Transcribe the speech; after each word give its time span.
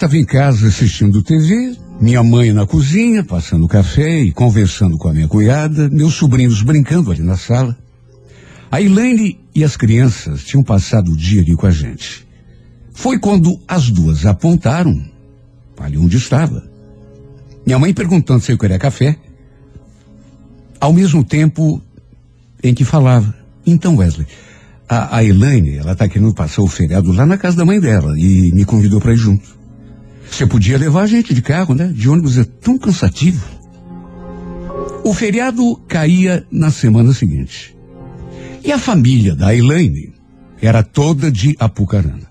estava 0.00 0.16
em 0.16 0.24
casa 0.24 0.68
assistindo 0.68 1.22
TV, 1.22 1.76
minha 2.00 2.22
mãe 2.22 2.54
na 2.54 2.66
cozinha, 2.66 3.22
passando 3.22 3.68
café 3.68 4.22
e 4.22 4.32
conversando 4.32 4.96
com 4.96 5.08
a 5.08 5.12
minha 5.12 5.28
cunhada, 5.28 5.90
meus 5.90 6.14
sobrinhos 6.14 6.62
brincando 6.62 7.12
ali 7.12 7.22
na 7.22 7.36
sala. 7.36 7.76
A 8.72 8.80
Elaine 8.80 9.38
e 9.54 9.62
as 9.62 9.76
crianças 9.76 10.42
tinham 10.42 10.62
passado 10.62 11.12
o 11.12 11.16
dia 11.16 11.42
ali 11.42 11.54
com 11.54 11.66
a 11.66 11.70
gente. 11.70 12.26
Foi 12.94 13.18
quando 13.18 13.60
as 13.68 13.90
duas 13.90 14.24
apontaram 14.24 15.04
ali 15.78 15.98
onde 15.98 16.16
estava. 16.16 16.64
Minha 17.66 17.78
mãe 17.78 17.92
perguntando 17.92 18.40
se 18.40 18.52
eu 18.52 18.56
queria 18.56 18.78
café, 18.78 19.18
ao 20.80 20.94
mesmo 20.94 21.22
tempo 21.22 21.78
em 22.62 22.72
que 22.72 22.86
falava. 22.86 23.34
Então, 23.66 23.96
Wesley, 23.96 24.26
a, 24.88 25.18
a 25.18 25.24
Elaine, 25.24 25.76
ela 25.76 25.92
está 25.92 26.08
querendo 26.08 26.32
passar 26.32 26.62
o 26.62 26.66
feriado 26.66 27.12
lá 27.12 27.26
na 27.26 27.36
casa 27.36 27.58
da 27.58 27.66
mãe 27.66 27.78
dela 27.78 28.18
e 28.18 28.50
me 28.52 28.64
convidou 28.64 28.98
para 28.98 29.12
ir 29.12 29.18
junto. 29.18 29.59
Você 30.30 30.46
podia 30.46 30.78
levar 30.78 31.02
a 31.02 31.06
gente 31.06 31.34
de 31.34 31.42
carro, 31.42 31.74
né? 31.74 31.88
De 31.88 32.08
ônibus 32.08 32.38
é 32.38 32.44
tão 32.44 32.78
cansativo. 32.78 33.44
O 35.04 35.12
feriado 35.12 35.76
caía 35.88 36.46
na 36.50 36.70
semana 36.70 37.12
seguinte. 37.12 37.76
E 38.64 38.70
a 38.70 38.78
família 38.78 39.34
da 39.34 39.54
Elaine 39.54 40.14
era 40.60 40.82
toda 40.82 41.30
de 41.30 41.56
Apucarana. 41.58 42.28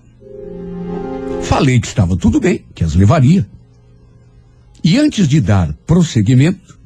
Falei 1.42 1.80
que 1.80 1.86
estava 1.86 2.16
tudo 2.16 2.40
bem, 2.40 2.64
que 2.74 2.84
as 2.84 2.94
levaria. 2.94 3.46
E 4.82 4.98
antes 4.98 5.28
de 5.28 5.40
dar 5.40 5.72
prosseguimento, 5.86 6.78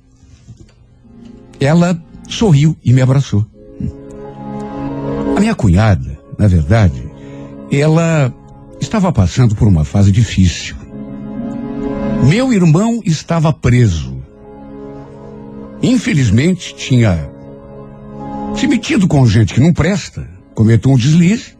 ela 1.60 2.02
sorriu 2.28 2.76
e 2.84 2.92
me 2.92 3.02
abraçou. 3.02 3.46
A 5.37 5.40
minha 5.40 5.54
cunhada, 5.54 6.18
na 6.38 6.48
verdade, 6.48 7.04
ela 7.70 8.32
estava 8.80 9.12
passando 9.12 9.54
por 9.54 9.68
uma 9.68 9.85
fase 9.85 10.10
difícil. 10.10 10.84
Meu 12.28 12.52
irmão 12.52 13.02
estava 13.04 13.52
preso. 13.52 14.16
Infelizmente, 15.82 16.74
tinha 16.74 17.30
se 18.56 18.66
metido 18.66 19.06
com 19.06 19.26
gente 19.26 19.52
que 19.52 19.60
não 19.60 19.74
presta, 19.74 20.26
cometeu 20.54 20.90
um 20.92 20.96
deslize 20.96 21.54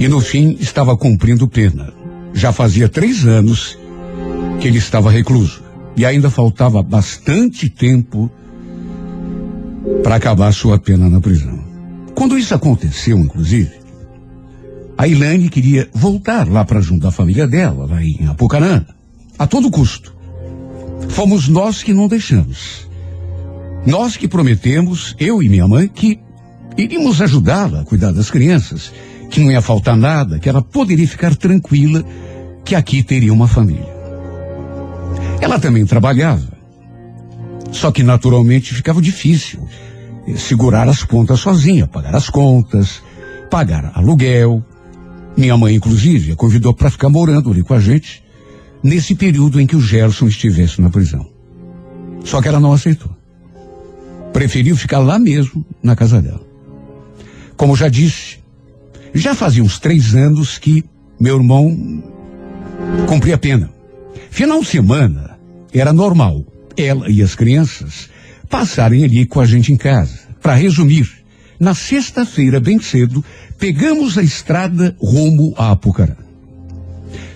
e 0.00 0.08
no 0.08 0.18
fim 0.18 0.56
estava 0.58 0.96
cumprindo 0.96 1.46
pena. 1.46 1.92
Já 2.32 2.52
fazia 2.52 2.88
três 2.88 3.26
anos 3.26 3.78
que 4.60 4.66
ele 4.66 4.78
estava 4.78 5.10
recluso 5.10 5.62
e 5.94 6.06
ainda 6.06 6.30
faltava 6.30 6.82
bastante 6.82 7.68
tempo 7.68 8.30
para 10.02 10.14
acabar 10.14 10.52
sua 10.52 10.78
pena 10.78 11.10
na 11.10 11.20
prisão. 11.20 11.62
Quando 12.14 12.38
isso 12.38 12.54
aconteceu, 12.54 13.18
inclusive, 13.18 13.83
a 15.04 15.06
Ilane 15.06 15.50
queria 15.50 15.86
voltar 15.92 16.48
lá 16.48 16.64
para 16.64 16.80
junto 16.80 17.02
da 17.02 17.10
família 17.10 17.46
dela, 17.46 17.84
lá 17.84 18.02
em 18.02 18.26
Apucarana, 18.26 18.86
a 19.38 19.46
todo 19.46 19.70
custo. 19.70 20.16
Fomos 21.10 21.46
nós 21.46 21.82
que 21.82 21.92
não 21.92 22.08
deixamos. 22.08 22.88
Nós 23.84 24.16
que 24.16 24.26
prometemos, 24.26 25.14
eu 25.20 25.42
e 25.42 25.48
minha 25.50 25.68
mãe, 25.68 25.88
que 25.88 26.18
iríamos 26.74 27.20
ajudá-la 27.20 27.82
a 27.82 27.84
cuidar 27.84 28.12
das 28.12 28.30
crianças, 28.30 28.94
que 29.28 29.40
não 29.40 29.52
ia 29.52 29.60
faltar 29.60 29.94
nada, 29.94 30.38
que 30.38 30.48
ela 30.48 30.62
poderia 30.62 31.06
ficar 31.06 31.36
tranquila, 31.36 32.02
que 32.64 32.74
aqui 32.74 33.02
teria 33.02 33.34
uma 33.34 33.46
família. 33.46 33.94
Ela 35.38 35.58
também 35.58 35.84
trabalhava. 35.84 36.48
Só 37.72 37.92
que 37.92 38.02
naturalmente 38.02 38.72
ficava 38.72 39.02
difícil 39.02 39.68
segurar 40.38 40.88
as 40.88 41.02
contas 41.02 41.40
sozinha, 41.40 41.86
pagar 41.86 42.16
as 42.16 42.30
contas, 42.30 43.02
pagar 43.50 43.92
aluguel. 43.94 44.64
Minha 45.36 45.56
mãe, 45.56 45.74
inclusive, 45.74 46.32
a 46.32 46.36
convidou 46.36 46.72
para 46.72 46.90
ficar 46.90 47.08
morando 47.08 47.50
ali 47.50 47.62
com 47.62 47.74
a 47.74 47.80
gente 47.80 48.22
nesse 48.82 49.14
período 49.14 49.60
em 49.60 49.66
que 49.66 49.74
o 49.74 49.80
Gerson 49.80 50.28
estivesse 50.28 50.80
na 50.80 50.90
prisão. 50.90 51.28
Só 52.24 52.40
que 52.40 52.48
ela 52.48 52.60
não 52.60 52.72
aceitou. 52.72 53.10
Preferiu 54.32 54.76
ficar 54.76 54.98
lá 54.98 55.18
mesmo, 55.18 55.64
na 55.82 55.96
casa 55.96 56.20
dela. 56.20 56.42
Como 57.56 57.76
já 57.76 57.88
disse, 57.88 58.38
já 59.14 59.34
fazia 59.34 59.62
uns 59.62 59.78
três 59.78 60.14
anos 60.14 60.58
que 60.58 60.84
meu 61.18 61.36
irmão 61.36 62.02
cumpria 63.06 63.38
pena. 63.38 63.70
Final 64.30 64.60
de 64.60 64.66
semana 64.66 65.38
era 65.72 65.92
normal 65.92 66.44
ela 66.76 67.08
e 67.10 67.22
as 67.22 67.34
crianças 67.34 68.10
passarem 68.48 69.04
ali 69.04 69.26
com 69.26 69.40
a 69.40 69.46
gente 69.46 69.72
em 69.72 69.76
casa. 69.76 70.18
Para 70.42 70.54
resumir, 70.54 71.08
na 71.58 71.74
sexta-feira, 71.74 72.60
bem 72.60 72.80
cedo, 72.80 73.24
pegamos 73.58 74.18
a 74.18 74.22
estrada 74.22 74.96
rumo 75.00 75.54
a 75.56 75.70
Apucará. 75.70 76.16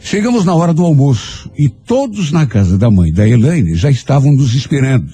Chegamos 0.00 0.44
na 0.44 0.54
hora 0.54 0.72
do 0.72 0.84
almoço 0.84 1.50
e 1.56 1.68
todos 1.68 2.32
na 2.32 2.46
casa 2.46 2.78
da 2.78 2.90
mãe 2.90 3.12
da 3.12 3.28
Elaine 3.28 3.74
já 3.74 3.90
estavam 3.90 4.32
nos 4.32 4.54
esperando. 4.54 5.12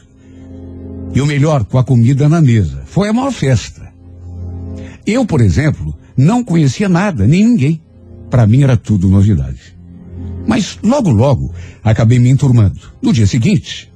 E 1.14 1.20
o 1.20 1.26
melhor, 1.26 1.64
com 1.64 1.78
a 1.78 1.84
comida 1.84 2.28
na 2.28 2.40
mesa. 2.40 2.82
Foi 2.86 3.08
a 3.08 3.12
maior 3.12 3.32
festa. 3.32 3.92
Eu, 5.06 5.24
por 5.24 5.40
exemplo, 5.40 5.96
não 6.16 6.42
conhecia 6.42 6.88
nada, 6.88 7.26
nem 7.26 7.44
ninguém. 7.44 7.82
Para 8.30 8.46
mim 8.46 8.62
era 8.62 8.76
tudo 8.76 9.08
novidade. 9.08 9.76
Mas 10.46 10.78
logo, 10.82 11.10
logo, 11.10 11.54
acabei 11.82 12.18
me 12.18 12.30
enturmando. 12.30 12.80
No 13.00 13.12
dia 13.12 13.26
seguinte, 13.26 13.92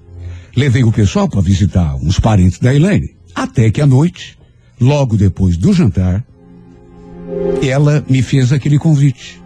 Levei 0.56 0.82
o 0.82 0.92
pessoal 0.92 1.28
para 1.28 1.40
visitar 1.40 1.94
uns 1.96 2.18
parentes 2.18 2.58
da 2.58 2.74
Elaine. 2.74 3.14
Até 3.34 3.70
que 3.70 3.80
à 3.80 3.86
noite, 3.86 4.37
logo 4.80 5.16
depois 5.16 5.56
do 5.56 5.72
jantar, 5.72 6.24
ela 7.62 8.04
me 8.08 8.22
fez 8.22 8.52
aquele 8.52 8.78
convite. 8.78 9.42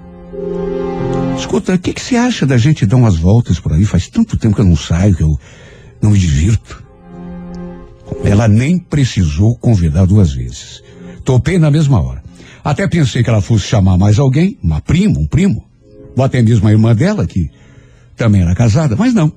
Escuta, 1.38 1.74
o 1.74 1.78
que, 1.78 1.92
que 1.92 2.00
você 2.00 2.16
acha 2.16 2.46
da 2.46 2.56
gente 2.56 2.86
dar 2.86 2.96
umas 2.96 3.16
voltas 3.16 3.58
por 3.58 3.72
aí? 3.72 3.84
Faz 3.84 4.08
tanto 4.08 4.36
tempo 4.36 4.54
que 4.54 4.60
eu 4.60 4.66
não 4.66 4.76
saio, 4.76 5.14
que 5.14 5.22
eu 5.22 5.38
não 6.00 6.10
me 6.10 6.18
divirto. 6.18 6.82
Ela 8.24 8.46
nem 8.46 8.78
precisou 8.78 9.56
convidar 9.56 10.06
duas 10.06 10.32
vezes. 10.32 10.82
Topei 11.24 11.58
na 11.58 11.70
mesma 11.70 12.00
hora. 12.00 12.22
Até 12.62 12.86
pensei 12.86 13.22
que 13.22 13.30
ela 13.30 13.40
fosse 13.40 13.66
chamar 13.66 13.98
mais 13.98 14.18
alguém, 14.18 14.58
uma 14.62 14.80
prima, 14.80 15.18
um 15.18 15.26
primo, 15.26 15.64
ou 16.16 16.22
até 16.22 16.40
mesmo 16.40 16.68
a 16.68 16.70
irmã 16.70 16.94
dela, 16.94 17.26
que 17.26 17.50
também 18.16 18.42
era 18.42 18.54
casada, 18.54 18.94
mas 18.94 19.12
não 19.12 19.32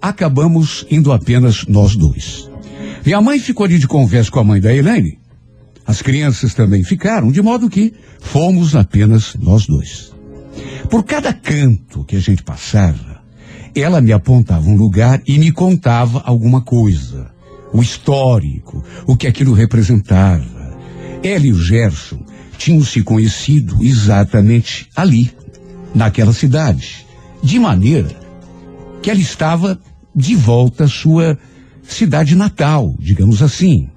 acabamos 0.00 0.86
indo 0.90 1.12
apenas 1.12 1.66
nós 1.66 1.96
dois. 1.96 2.50
Minha 3.04 3.20
mãe 3.20 3.38
ficou 3.38 3.64
ali 3.64 3.78
de 3.78 3.86
conversa 3.86 4.30
com 4.30 4.40
a 4.40 4.44
mãe 4.44 4.60
da 4.60 4.74
Helene. 4.74 5.18
As 5.86 6.02
crianças 6.02 6.52
também 6.52 6.82
ficaram, 6.82 7.30
de 7.30 7.40
modo 7.40 7.70
que 7.70 7.94
fomos 8.20 8.74
apenas 8.74 9.36
nós 9.38 9.66
dois. 9.66 10.12
Por 10.90 11.04
cada 11.04 11.32
canto 11.32 12.04
que 12.04 12.16
a 12.16 12.20
gente 12.20 12.42
passava, 12.42 13.22
ela 13.74 14.00
me 14.00 14.12
apontava 14.12 14.68
um 14.68 14.76
lugar 14.76 15.22
e 15.26 15.38
me 15.38 15.52
contava 15.52 16.22
alguma 16.24 16.60
coisa. 16.60 17.30
O 17.72 17.82
histórico, 17.82 18.82
o 19.06 19.16
que 19.16 19.26
aquilo 19.26 19.52
representava. 19.52 20.76
Ela 21.22 21.46
e 21.46 21.52
o 21.52 21.62
Gerson 21.62 22.24
tinham 22.56 22.82
se 22.82 23.02
conhecido 23.02 23.82
exatamente 23.82 24.88
ali, 24.96 25.30
naquela 25.94 26.32
cidade. 26.32 27.06
De 27.42 27.58
maneira 27.58 28.16
que 29.02 29.10
ela 29.10 29.20
estava 29.20 29.78
de 30.14 30.34
volta 30.34 30.84
à 30.84 30.88
sua 30.88 31.38
cidade 31.82 32.34
natal, 32.34 32.94
digamos 32.98 33.42
assim. 33.42 33.88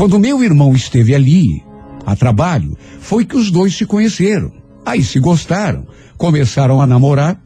Quando 0.00 0.18
meu 0.18 0.42
irmão 0.42 0.72
esteve 0.72 1.14
ali, 1.14 1.62
a 2.06 2.16
trabalho, 2.16 2.74
foi 3.00 3.22
que 3.22 3.36
os 3.36 3.50
dois 3.50 3.76
se 3.76 3.84
conheceram. 3.84 4.50
Aí 4.82 5.04
se 5.04 5.20
gostaram, 5.20 5.86
começaram 6.16 6.80
a 6.80 6.86
namorar, 6.86 7.38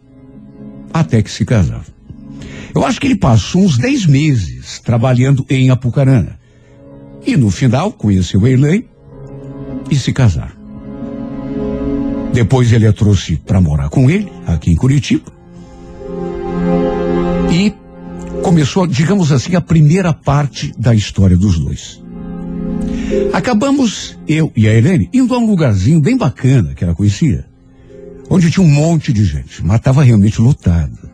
até 0.92 1.20
que 1.20 1.32
se 1.32 1.44
casaram. 1.44 1.82
Eu 2.72 2.86
acho 2.86 3.00
que 3.00 3.08
ele 3.08 3.16
passou 3.16 3.60
uns 3.60 3.76
dez 3.76 4.06
meses 4.06 4.78
trabalhando 4.78 5.44
em 5.50 5.68
Apucarana. 5.68 6.38
E 7.26 7.36
no 7.36 7.50
final 7.50 7.90
conheceu 7.90 8.44
a 8.44 8.48
Elaine 8.48 8.88
e 9.90 9.96
se 9.96 10.12
casaram. 10.12 10.54
Depois 12.32 12.70
ele 12.70 12.86
a 12.86 12.92
trouxe 12.92 13.34
para 13.34 13.60
morar 13.60 13.88
com 13.88 14.08
ele, 14.08 14.30
aqui 14.46 14.70
em 14.70 14.76
Curitiba. 14.76 15.24
E 17.52 17.74
começou, 18.44 18.86
digamos 18.86 19.32
assim, 19.32 19.56
a 19.56 19.60
primeira 19.60 20.12
parte 20.12 20.72
da 20.78 20.94
história 20.94 21.36
dos 21.36 21.58
dois. 21.58 22.03
Acabamos, 23.32 24.18
eu 24.26 24.52
e 24.56 24.68
a 24.68 24.74
Helene, 24.74 25.08
indo 25.12 25.34
a 25.34 25.38
um 25.38 25.46
lugarzinho 25.46 26.00
bem 26.00 26.16
bacana 26.16 26.74
que 26.74 26.84
ela 26.84 26.94
conhecia, 26.94 27.44
onde 28.30 28.50
tinha 28.50 28.64
um 28.64 28.70
monte 28.70 29.12
de 29.12 29.24
gente, 29.24 29.64
mas 29.64 29.76
estava 29.76 30.02
realmente 30.02 30.40
lotado. 30.40 31.10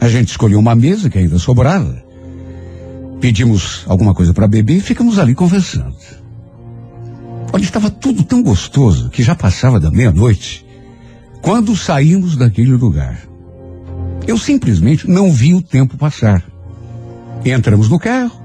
A 0.00 0.08
gente 0.08 0.28
escolheu 0.28 0.58
uma 0.58 0.74
mesa 0.74 1.08
que 1.08 1.18
ainda 1.18 1.38
sobrava, 1.38 2.02
pedimos 3.20 3.84
alguma 3.86 4.14
coisa 4.14 4.34
para 4.34 4.48
beber 4.48 4.76
e 4.76 4.80
ficamos 4.80 5.18
ali 5.18 5.34
conversando. 5.34 5.96
Olha, 7.52 7.62
estava 7.62 7.90
tudo 7.90 8.24
tão 8.24 8.42
gostoso 8.42 9.10
que 9.10 9.22
já 9.22 9.34
passava 9.34 9.78
da 9.78 9.90
meia-noite 9.90 10.66
quando 11.42 11.76
saímos 11.76 12.36
daquele 12.36 12.72
lugar. 12.72 13.20
Eu 14.26 14.38
simplesmente 14.38 15.08
não 15.08 15.30
vi 15.30 15.54
o 15.54 15.62
tempo 15.62 15.96
passar. 15.96 16.42
Entramos 17.44 17.88
no 17.88 17.98
carro. 17.98 18.41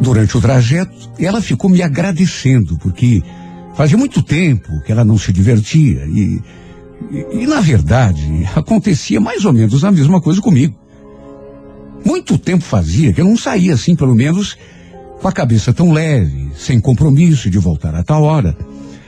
Durante 0.00 0.36
o 0.36 0.40
trajeto, 0.40 1.10
ela 1.18 1.40
ficou 1.40 1.70
me 1.70 1.82
agradecendo, 1.82 2.76
porque 2.78 3.22
fazia 3.74 3.96
muito 3.96 4.22
tempo 4.22 4.80
que 4.82 4.92
ela 4.92 5.04
não 5.04 5.18
se 5.18 5.32
divertia 5.32 6.06
e 6.06 6.40
E, 7.10 7.42
e, 7.42 7.46
na 7.46 7.60
verdade, 7.60 8.26
acontecia 8.54 9.20
mais 9.20 9.44
ou 9.44 9.52
menos 9.52 9.84
a 9.84 9.90
mesma 9.90 10.20
coisa 10.20 10.40
comigo. 10.40 10.74
Muito 12.04 12.38
tempo 12.38 12.64
fazia 12.64 13.12
que 13.12 13.20
eu 13.20 13.24
não 13.24 13.36
saía 13.36 13.74
assim, 13.74 13.96
pelo 13.96 14.14
menos, 14.14 14.56
com 15.20 15.28
a 15.28 15.32
cabeça 15.32 15.72
tão 15.72 15.92
leve, 15.92 16.50
sem 16.56 16.80
compromisso 16.80 17.50
de 17.50 17.58
voltar 17.58 17.94
a 17.94 18.04
tal 18.04 18.22
hora. 18.22 18.56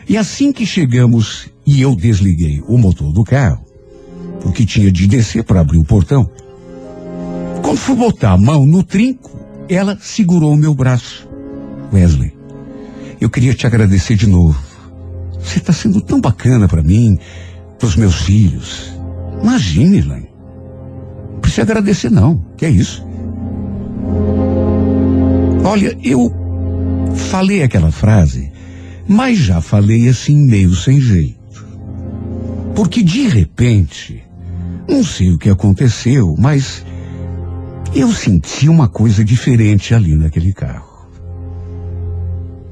E 0.08 0.16
assim 0.16 0.52
que 0.52 0.66
chegamos 0.66 1.48
e 1.66 1.80
eu 1.80 1.94
desliguei 1.94 2.62
o 2.66 2.76
motor 2.76 3.12
do 3.12 3.22
carro, 3.22 3.64
porque 4.40 4.64
tinha 4.64 4.90
de 4.90 5.06
descer 5.06 5.44
para 5.44 5.60
abrir 5.60 5.78
o 5.78 5.84
portão, 5.84 6.28
quando 7.62 7.76
fui 7.76 7.94
botar 7.94 8.32
a 8.32 8.38
mão 8.38 8.66
no 8.66 8.82
trinco, 8.82 9.37
ela 9.68 9.98
segurou 10.00 10.52
o 10.52 10.56
meu 10.56 10.74
braço. 10.74 11.28
Wesley, 11.92 12.32
eu 13.20 13.30
queria 13.30 13.54
te 13.54 13.66
agradecer 13.66 14.14
de 14.16 14.26
novo. 14.26 14.58
Você 15.40 15.58
está 15.58 15.72
sendo 15.72 16.00
tão 16.00 16.20
bacana 16.20 16.68
para 16.68 16.82
mim, 16.82 17.18
para 17.78 17.86
os 17.86 17.96
meus 17.96 18.22
filhos. 18.22 18.92
Imagine, 19.42 19.98
Elaine. 19.98 20.30
Não 21.32 21.40
precisa 21.40 21.62
agradecer, 21.62 22.10
não. 22.10 22.44
Que 22.56 22.66
é 22.66 22.70
isso? 22.70 23.06
Olha, 25.64 25.96
eu 26.02 26.32
falei 27.14 27.62
aquela 27.62 27.90
frase, 27.90 28.50
mas 29.06 29.38
já 29.38 29.60
falei 29.60 30.08
assim 30.08 30.36
meio 30.36 30.74
sem 30.74 31.00
jeito. 31.00 31.38
Porque 32.74 33.02
de 33.02 33.28
repente, 33.28 34.22
não 34.88 35.02
sei 35.04 35.30
o 35.30 35.38
que 35.38 35.50
aconteceu, 35.50 36.34
mas 36.38 36.84
eu 37.94 38.12
senti 38.12 38.68
uma 38.68 38.88
coisa 38.88 39.24
diferente 39.24 39.94
ali 39.94 40.14
naquele 40.14 40.52
carro. 40.52 41.08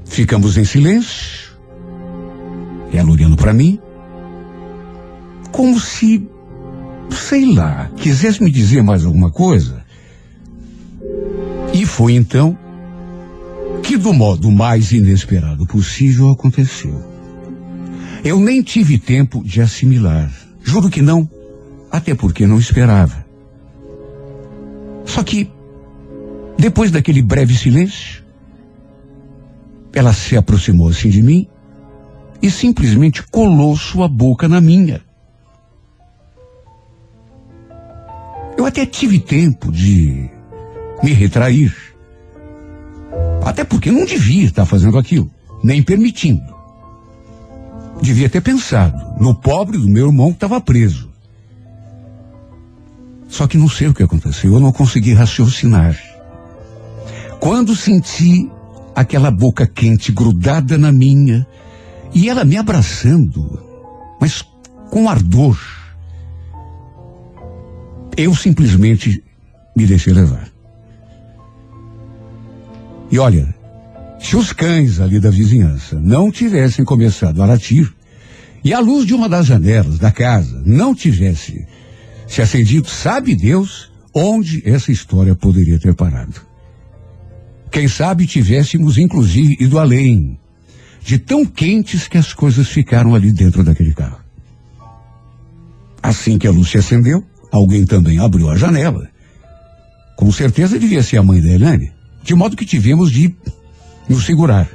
Ficamos 0.04 0.56
em 0.56 0.64
silêncio, 0.64 1.56
ela 2.92 3.10
olhando 3.10 3.36
para 3.36 3.52
mim, 3.52 3.80
como 5.50 5.80
se, 5.80 6.26
sei 7.10 7.52
lá, 7.52 7.90
quisesse 7.96 8.42
me 8.42 8.50
dizer 8.50 8.82
mais 8.82 9.04
alguma 9.04 9.30
coisa. 9.30 9.84
E 11.72 11.84
foi 11.84 12.14
então 12.14 12.56
que, 13.82 13.96
do 13.96 14.12
modo 14.12 14.50
mais 14.50 14.92
inesperado 14.92 15.66
possível, 15.66 16.30
aconteceu. 16.30 17.02
Eu 18.24 18.40
nem 18.40 18.62
tive 18.62 18.98
tempo 18.98 19.42
de 19.44 19.60
assimilar. 19.60 20.32
Juro 20.62 20.88
que 20.88 21.02
não, 21.02 21.28
até 21.90 22.14
porque 22.14 22.46
não 22.46 22.58
esperava. 22.58 23.25
Só 25.06 25.22
que, 25.22 25.50
depois 26.58 26.90
daquele 26.90 27.22
breve 27.22 27.54
silêncio, 27.56 28.24
ela 29.94 30.12
se 30.12 30.36
aproximou 30.36 30.88
assim 30.88 31.08
de 31.08 31.22
mim 31.22 31.48
e 32.42 32.50
simplesmente 32.50 33.22
colou 33.22 33.74
sua 33.76 34.08
boca 34.08 34.46
na 34.46 34.60
minha. 34.60 35.00
Eu 38.58 38.66
até 38.66 38.84
tive 38.84 39.18
tempo 39.18 39.70
de 39.70 40.28
me 41.02 41.12
retrair. 41.12 41.74
Até 43.44 43.64
porque 43.64 43.90
não 43.90 44.04
devia 44.04 44.46
estar 44.46 44.66
fazendo 44.66 44.98
aquilo, 44.98 45.30
nem 45.62 45.82
permitindo. 45.82 46.54
Devia 48.02 48.28
ter 48.28 48.40
pensado 48.40 48.98
no 49.20 49.34
pobre 49.34 49.78
do 49.78 49.88
meu 49.88 50.08
irmão 50.08 50.30
que 50.30 50.36
estava 50.36 50.60
preso. 50.60 51.05
Só 53.36 53.46
que 53.46 53.58
não 53.58 53.68
sei 53.68 53.88
o 53.88 53.92
que 53.92 54.02
aconteceu, 54.02 54.54
eu 54.54 54.60
não 54.60 54.72
consegui 54.72 55.12
raciocinar. 55.12 55.94
Quando 57.38 57.76
senti 57.76 58.50
aquela 58.94 59.30
boca 59.30 59.66
quente 59.66 60.10
grudada 60.10 60.78
na 60.78 60.90
minha 60.90 61.46
e 62.14 62.30
ela 62.30 62.46
me 62.46 62.56
abraçando, 62.56 63.60
mas 64.18 64.42
com 64.90 65.06
ardor, 65.06 65.58
eu 68.16 68.34
simplesmente 68.34 69.22
me 69.76 69.84
deixei 69.84 70.14
levar. 70.14 70.48
E 73.10 73.18
olha, 73.18 73.54
se 74.18 74.34
os 74.34 74.50
cães 74.54 74.98
ali 74.98 75.20
da 75.20 75.28
vizinhança 75.28 76.00
não 76.00 76.30
tivessem 76.30 76.86
começado 76.86 77.42
a 77.42 77.46
latir, 77.46 77.92
e 78.64 78.72
a 78.72 78.80
luz 78.80 79.04
de 79.04 79.12
uma 79.12 79.28
das 79.28 79.44
janelas 79.44 79.98
da 79.98 80.10
casa 80.10 80.62
não 80.64 80.94
tivesse 80.94 81.66
se 82.26 82.42
acendido, 82.42 82.88
sabe 82.88 83.34
Deus 83.34 83.90
onde 84.12 84.62
essa 84.64 84.90
história 84.90 85.34
poderia 85.34 85.78
ter 85.78 85.94
parado. 85.94 86.40
Quem 87.70 87.86
sabe 87.86 88.26
tivéssemos 88.26 88.96
inclusive 88.96 89.56
ido 89.60 89.78
além, 89.78 90.38
de 91.02 91.18
tão 91.18 91.44
quentes 91.44 92.08
que 92.08 92.16
as 92.16 92.32
coisas 92.32 92.68
ficaram 92.68 93.14
ali 93.14 93.32
dentro 93.32 93.62
daquele 93.62 93.92
carro. 93.92 94.18
Assim 96.02 96.38
que 96.38 96.46
a 96.46 96.50
luz 96.50 96.70
se 96.70 96.78
acendeu, 96.78 97.24
alguém 97.52 97.84
também 97.84 98.18
abriu 98.18 98.48
a 98.48 98.56
janela. 98.56 99.08
Com 100.16 100.32
certeza 100.32 100.78
devia 100.78 101.02
ser 101.02 101.18
a 101.18 101.22
mãe 101.22 101.40
da 101.40 101.48
Helene, 101.48 101.92
de 102.22 102.34
modo 102.34 102.56
que 102.56 102.64
tivemos 102.64 103.10
de 103.10 103.34
nos 104.08 104.24
segurar. 104.24 104.68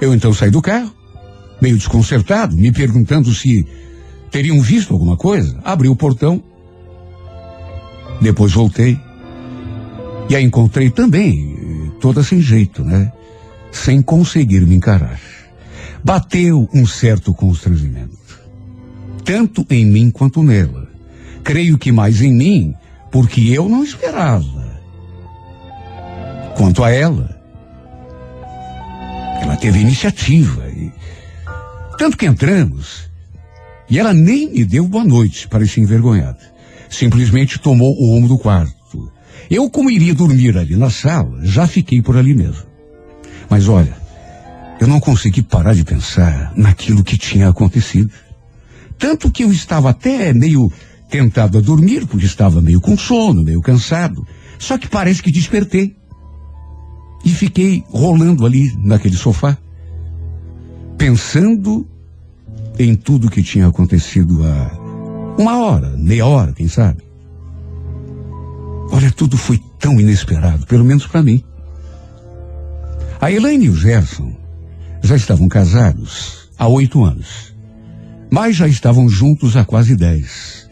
Eu 0.00 0.14
então 0.14 0.32
saí 0.32 0.50
do 0.50 0.62
carro, 0.62 0.94
meio 1.60 1.76
desconcertado, 1.76 2.56
me 2.56 2.70
perguntando 2.70 3.34
se 3.34 3.66
teriam 4.36 4.60
visto 4.60 4.92
alguma 4.92 5.16
coisa. 5.16 5.58
Abri 5.64 5.88
o 5.88 5.96
portão. 5.96 6.42
Depois 8.20 8.52
voltei. 8.52 9.00
E 10.28 10.36
a 10.36 10.40
encontrei 10.42 10.90
também, 10.90 11.90
toda 12.02 12.22
sem 12.22 12.42
jeito, 12.42 12.84
né? 12.84 13.10
Sem 13.72 14.02
conseguir 14.02 14.60
me 14.66 14.74
encarar. 14.74 15.18
Bateu 16.04 16.68
um 16.74 16.86
certo 16.86 17.32
constrangimento. 17.32 18.18
Tanto 19.24 19.64
em 19.70 19.86
mim 19.86 20.10
quanto 20.10 20.42
nela. 20.42 20.86
Creio 21.42 21.78
que 21.78 21.90
mais 21.90 22.20
em 22.20 22.34
mim, 22.34 22.74
porque 23.10 23.40
eu 23.40 23.70
não 23.70 23.82
esperava. 23.82 24.66
Quanto 26.58 26.84
a 26.84 26.90
ela, 26.90 27.40
ela 29.40 29.56
teve 29.56 29.80
iniciativa. 29.80 30.68
E, 30.68 30.92
tanto 31.96 32.18
que 32.18 32.26
entramos, 32.26 33.06
e 33.88 33.98
ela 33.98 34.12
nem 34.12 34.50
me 34.52 34.64
deu 34.64 34.86
boa 34.86 35.04
noite, 35.04 35.48
parecia 35.48 35.82
envergonhada. 35.82 36.38
Simplesmente 36.88 37.58
tomou 37.58 37.90
o 37.90 38.14
rumo 38.14 38.28
do 38.28 38.38
quarto. 38.38 39.10
Eu, 39.50 39.70
como 39.70 39.90
iria 39.90 40.14
dormir 40.14 40.56
ali 40.56 40.76
na 40.76 40.90
sala, 40.90 41.44
já 41.44 41.66
fiquei 41.66 42.02
por 42.02 42.16
ali 42.16 42.34
mesmo. 42.34 42.64
Mas 43.48 43.68
olha, 43.68 43.96
eu 44.80 44.88
não 44.88 44.98
consegui 44.98 45.42
parar 45.42 45.74
de 45.74 45.84
pensar 45.84 46.52
naquilo 46.56 47.04
que 47.04 47.16
tinha 47.16 47.48
acontecido. 47.48 48.10
Tanto 48.98 49.30
que 49.30 49.44
eu 49.44 49.52
estava 49.52 49.90
até 49.90 50.32
meio 50.32 50.70
tentado 51.08 51.58
a 51.58 51.60
dormir, 51.60 52.06
porque 52.06 52.26
estava 52.26 52.60
meio 52.60 52.80
com 52.80 52.96
sono, 52.96 53.42
meio 53.42 53.60
cansado. 53.60 54.26
Só 54.58 54.76
que 54.76 54.88
parece 54.88 55.22
que 55.22 55.30
despertei. 55.30 55.96
E 57.24 57.30
fiquei 57.30 57.84
rolando 57.88 58.44
ali 58.44 58.72
naquele 58.78 59.16
sofá, 59.16 59.56
pensando 60.96 61.86
em 62.78 62.94
tudo 62.94 63.30
que 63.30 63.42
tinha 63.42 63.66
acontecido 63.66 64.44
há 64.44 64.86
uma 65.38 65.58
hora, 65.58 65.90
meia 65.96 66.26
hora, 66.26 66.52
quem 66.52 66.68
sabe. 66.68 67.02
Olha, 68.90 69.10
tudo 69.10 69.36
foi 69.36 69.60
tão 69.78 70.00
inesperado, 70.00 70.66
pelo 70.66 70.84
menos 70.84 71.06
para 71.06 71.22
mim. 71.22 71.42
A 73.20 73.30
Elaine 73.30 73.66
e 73.66 73.70
o 73.70 73.76
Gerson 73.76 74.34
já 75.02 75.16
estavam 75.16 75.48
casados 75.48 76.50
há 76.58 76.66
oito 76.68 77.04
anos, 77.04 77.54
mas 78.30 78.56
já 78.56 78.68
estavam 78.68 79.08
juntos 79.08 79.56
há 79.56 79.64
quase 79.64 79.96
dez. 79.96 80.68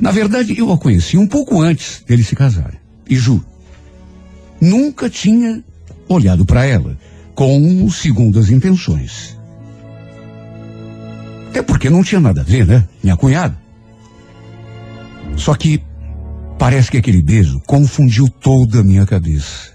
Na 0.00 0.10
verdade, 0.10 0.58
eu 0.58 0.72
a 0.72 0.78
conheci 0.78 1.16
um 1.16 1.26
pouco 1.26 1.60
antes 1.60 2.02
deles 2.06 2.26
se 2.26 2.36
casarem. 2.36 2.78
E 3.08 3.16
Ju, 3.16 3.44
nunca 4.60 5.08
tinha 5.08 5.62
olhado 6.08 6.44
para 6.44 6.64
ela 6.64 6.98
com 7.34 7.88
segundas 7.90 8.50
intenções. 8.50 9.36
Até 11.54 11.62
porque 11.62 11.88
não 11.88 12.02
tinha 12.02 12.20
nada 12.20 12.40
a 12.40 12.44
ver, 12.44 12.66
né? 12.66 12.84
Minha 13.00 13.16
cunhada. 13.16 13.56
Só 15.36 15.54
que 15.54 15.80
parece 16.58 16.90
que 16.90 16.96
aquele 16.96 17.22
beijo 17.22 17.62
confundiu 17.64 18.28
toda 18.28 18.80
a 18.80 18.82
minha 18.82 19.06
cabeça. 19.06 19.72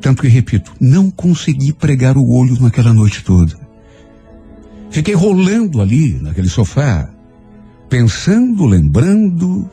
Tanto 0.00 0.22
que, 0.22 0.28
repito, 0.28 0.72
não 0.80 1.10
consegui 1.10 1.74
pregar 1.74 2.16
o 2.16 2.26
olho 2.30 2.58
naquela 2.62 2.94
noite 2.94 3.22
toda. 3.22 3.54
Fiquei 4.90 5.12
rolando 5.12 5.82
ali, 5.82 6.14
naquele 6.14 6.48
sofá, 6.48 7.06
pensando, 7.90 8.64
lembrando. 8.64 9.68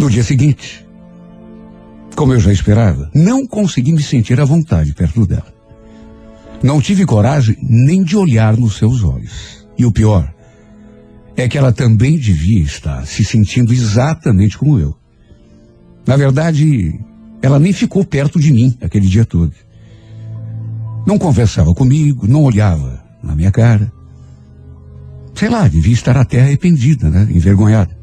No 0.00 0.10
dia 0.10 0.24
seguinte, 0.24 0.84
como 2.16 2.32
eu 2.32 2.40
já 2.40 2.52
esperava, 2.52 3.08
não 3.14 3.46
consegui 3.46 3.92
me 3.92 4.02
sentir 4.02 4.40
à 4.40 4.44
vontade 4.44 4.92
perto 4.94 5.24
dela. 5.24 5.59
Não 6.62 6.80
tive 6.80 7.06
coragem 7.06 7.56
nem 7.62 8.02
de 8.02 8.16
olhar 8.16 8.56
nos 8.56 8.76
seus 8.76 9.02
olhos. 9.02 9.66
E 9.78 9.86
o 9.86 9.92
pior 9.92 10.32
é 11.36 11.48
que 11.48 11.56
ela 11.56 11.72
também 11.72 12.18
devia 12.18 12.62
estar 12.62 13.06
se 13.06 13.24
sentindo 13.24 13.72
exatamente 13.72 14.58
como 14.58 14.78
eu. 14.78 14.94
Na 16.06 16.16
verdade, 16.16 17.00
ela 17.40 17.58
nem 17.58 17.72
ficou 17.72 18.04
perto 18.04 18.38
de 18.38 18.52
mim 18.52 18.76
aquele 18.80 19.06
dia 19.06 19.24
todo. 19.24 19.52
Não 21.06 21.18
conversava 21.18 21.72
comigo, 21.72 22.26
não 22.26 22.42
olhava 22.42 23.02
na 23.22 23.34
minha 23.34 23.50
cara. 23.50 23.90
Sei 25.34 25.48
lá, 25.48 25.66
devia 25.66 25.94
estar 25.94 26.16
até 26.16 26.42
arrependida, 26.42 27.08
né? 27.08 27.26
Envergonhada. 27.30 27.96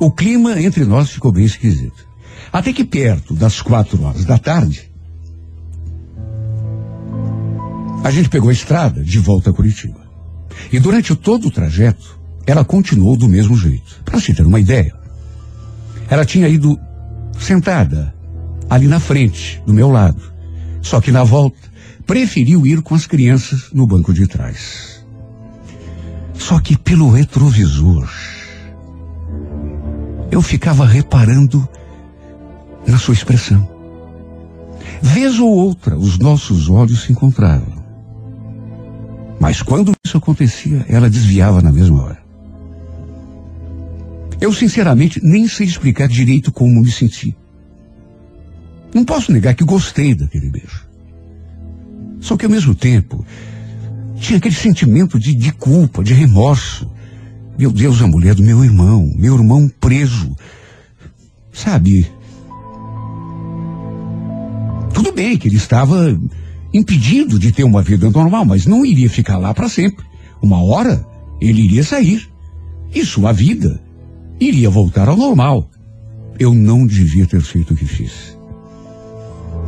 O 0.00 0.10
clima 0.10 0.60
entre 0.60 0.84
nós 0.84 1.10
ficou 1.10 1.32
bem 1.32 1.44
esquisito. 1.44 2.06
Até 2.50 2.72
que 2.72 2.84
perto 2.84 3.34
das 3.34 3.60
quatro 3.60 4.02
horas 4.02 4.24
da 4.24 4.38
tarde, 4.38 4.87
a 8.02 8.10
gente 8.10 8.28
pegou 8.28 8.50
a 8.50 8.52
estrada 8.52 9.02
de 9.02 9.18
volta 9.18 9.50
a 9.50 9.52
Curitiba. 9.52 10.00
E 10.72 10.78
durante 10.78 11.14
todo 11.14 11.48
o 11.48 11.50
trajeto, 11.50 12.18
ela 12.46 12.64
continuou 12.64 13.16
do 13.16 13.28
mesmo 13.28 13.56
jeito. 13.56 14.02
Para 14.04 14.20
se 14.20 14.34
ter 14.34 14.46
uma 14.46 14.60
ideia, 14.60 14.94
ela 16.08 16.24
tinha 16.24 16.48
ido 16.48 16.78
sentada 17.38 18.14
ali 18.68 18.86
na 18.86 19.00
frente, 19.00 19.62
do 19.66 19.72
meu 19.72 19.90
lado. 19.90 20.22
Só 20.82 21.00
que 21.00 21.12
na 21.12 21.24
volta, 21.24 21.58
preferiu 22.06 22.66
ir 22.66 22.82
com 22.82 22.94
as 22.94 23.06
crianças 23.06 23.70
no 23.72 23.86
banco 23.86 24.12
de 24.12 24.26
trás. 24.26 25.04
Só 26.34 26.58
que 26.60 26.76
pelo 26.76 27.10
retrovisor, 27.10 28.08
eu 30.30 30.40
ficava 30.40 30.86
reparando 30.86 31.68
na 32.86 32.98
sua 32.98 33.14
expressão. 33.14 33.68
Vez 35.02 35.38
ou 35.38 35.50
outra, 35.50 35.96
os 35.96 36.18
nossos 36.18 36.68
olhos 36.68 37.02
se 37.02 37.12
encontravam. 37.12 37.77
Mas 39.40 39.62
quando 39.62 39.92
isso 40.04 40.16
acontecia, 40.16 40.84
ela 40.88 41.08
desviava 41.08 41.62
na 41.62 41.72
mesma 41.72 42.02
hora. 42.02 42.18
Eu, 44.40 44.52
sinceramente, 44.52 45.20
nem 45.22 45.48
sei 45.48 45.66
explicar 45.66 46.08
direito 46.08 46.52
como 46.52 46.80
me 46.80 46.90
senti. 46.90 47.36
Não 48.94 49.04
posso 49.04 49.32
negar 49.32 49.54
que 49.54 49.64
gostei 49.64 50.14
daquele 50.14 50.50
beijo. 50.50 50.86
Só 52.20 52.36
que 52.36 52.44
ao 52.44 52.50
mesmo 52.50 52.74
tempo, 52.74 53.24
tinha 54.16 54.38
aquele 54.38 54.54
sentimento 54.54 55.18
de, 55.18 55.34
de 55.34 55.52
culpa, 55.52 56.02
de 56.02 56.14
remorso. 56.14 56.90
Meu 57.58 57.70
Deus, 57.72 58.00
a 58.00 58.06
mulher 58.06 58.34
do 58.34 58.42
meu 58.42 58.64
irmão, 58.64 59.12
meu 59.16 59.34
irmão 59.34 59.68
preso. 59.80 60.36
Sabe? 61.52 62.10
Tudo 64.94 65.12
bem 65.12 65.36
que 65.36 65.48
ele 65.48 65.56
estava 65.56 66.16
impedido 66.72 67.38
de 67.38 67.52
ter 67.52 67.64
uma 67.64 67.82
vida 67.82 68.10
normal, 68.10 68.44
mas 68.44 68.66
não 68.66 68.84
iria 68.84 69.08
ficar 69.08 69.38
lá 69.38 69.52
para 69.54 69.68
sempre. 69.68 70.04
Uma 70.42 70.62
hora 70.62 71.06
ele 71.40 71.62
iria 71.62 71.82
sair. 71.82 72.28
E 72.94 73.04
sua 73.04 73.32
vida 73.32 73.80
iria 74.40 74.70
voltar 74.70 75.08
ao 75.08 75.16
normal. 75.16 75.68
Eu 76.38 76.54
não 76.54 76.86
devia 76.86 77.26
ter 77.26 77.40
feito 77.40 77.74
o 77.74 77.76
que 77.76 77.84
fiz 77.84 78.38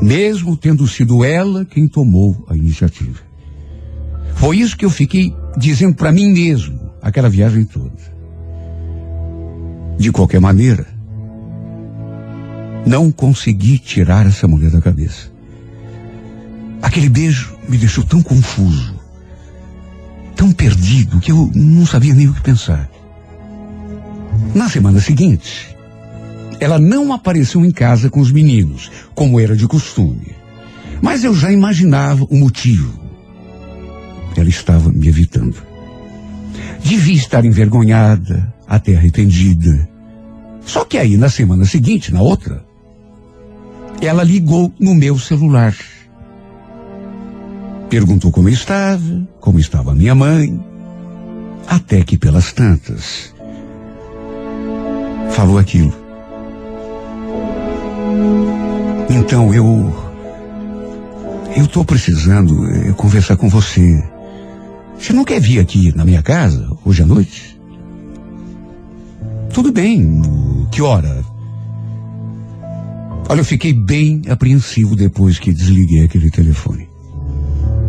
mesmo 0.00 0.56
tendo 0.56 0.86
sido 0.86 1.24
ela 1.24 1.64
quem 1.64 1.86
tomou 1.86 2.44
a 2.48 2.56
iniciativa. 2.56 3.20
Foi 4.34 4.58
isso 4.58 4.76
que 4.76 4.84
eu 4.84 4.90
fiquei 4.90 5.34
dizendo 5.58 5.94
para 5.94 6.12
mim 6.12 6.32
mesmo, 6.32 6.78
aquela 7.02 7.28
viagem 7.28 7.64
toda. 7.64 8.10
De 9.98 10.10
qualquer 10.10 10.40
maneira, 10.40 10.86
não 12.86 13.12
consegui 13.12 13.78
tirar 13.78 14.26
essa 14.26 14.48
mulher 14.48 14.70
da 14.70 14.80
cabeça. 14.80 15.30
Aquele 16.82 17.08
beijo 17.08 17.56
me 17.68 17.76
deixou 17.76 18.04
tão 18.04 18.22
confuso, 18.22 18.94
tão 20.34 20.50
perdido, 20.52 21.20
que 21.20 21.30
eu 21.30 21.50
não 21.54 21.84
sabia 21.86 22.14
nem 22.14 22.28
o 22.28 22.34
que 22.34 22.40
pensar. 22.40 22.88
Na 24.54 24.68
semana 24.68 25.00
seguinte, 25.00 25.76
ela 26.58 26.78
não 26.78 27.12
apareceu 27.12 27.64
em 27.64 27.70
casa 27.70 28.10
com 28.10 28.20
os 28.20 28.32
meninos, 28.32 28.90
como 29.14 29.38
era 29.38 29.56
de 29.56 29.66
costume. 29.66 30.34
Mas 31.02 31.24
eu 31.24 31.34
já 31.34 31.50
imaginava 31.50 32.24
o 32.28 32.36
motivo. 32.36 33.00
Ela 34.36 34.48
estava 34.48 34.90
me 34.90 35.08
evitando. 35.08 35.56
Devia 36.82 37.14
estar 37.14 37.44
envergonhada, 37.44 38.52
até 38.66 38.96
arrependida. 38.96 39.88
Só 40.64 40.84
que 40.84 40.98
aí, 40.98 41.16
na 41.16 41.28
semana 41.28 41.64
seguinte, 41.64 42.12
na 42.12 42.20
outra, 42.20 42.64
ela 44.00 44.22
ligou 44.22 44.72
no 44.78 44.94
meu 44.94 45.18
celular. 45.18 45.74
Perguntou 47.90 48.30
como 48.30 48.48
eu 48.48 48.52
estava, 48.52 49.28
como 49.40 49.58
estava 49.58 49.96
minha 49.96 50.14
mãe. 50.14 50.64
Até 51.66 52.02
que 52.02 52.16
pelas 52.16 52.52
tantas, 52.52 53.34
falou 55.32 55.58
aquilo. 55.58 55.92
Então 59.10 59.52
eu. 59.52 60.08
Eu 61.56 61.64
estou 61.64 61.84
precisando 61.84 62.64
é, 62.66 62.92
conversar 62.92 63.36
com 63.36 63.48
você. 63.48 64.04
Você 64.96 65.12
não 65.12 65.24
quer 65.24 65.40
vir 65.40 65.58
aqui 65.58 65.92
na 65.96 66.04
minha 66.04 66.22
casa 66.22 66.70
hoje 66.84 67.02
à 67.02 67.06
noite? 67.06 67.60
Tudo 69.52 69.72
bem. 69.72 70.22
Que 70.70 70.80
hora? 70.80 71.24
Olha, 73.28 73.40
eu 73.40 73.44
fiquei 73.44 73.72
bem 73.72 74.22
apreensivo 74.28 74.94
depois 74.94 75.40
que 75.40 75.52
desliguei 75.52 76.04
aquele 76.04 76.30
telefone. 76.30 76.89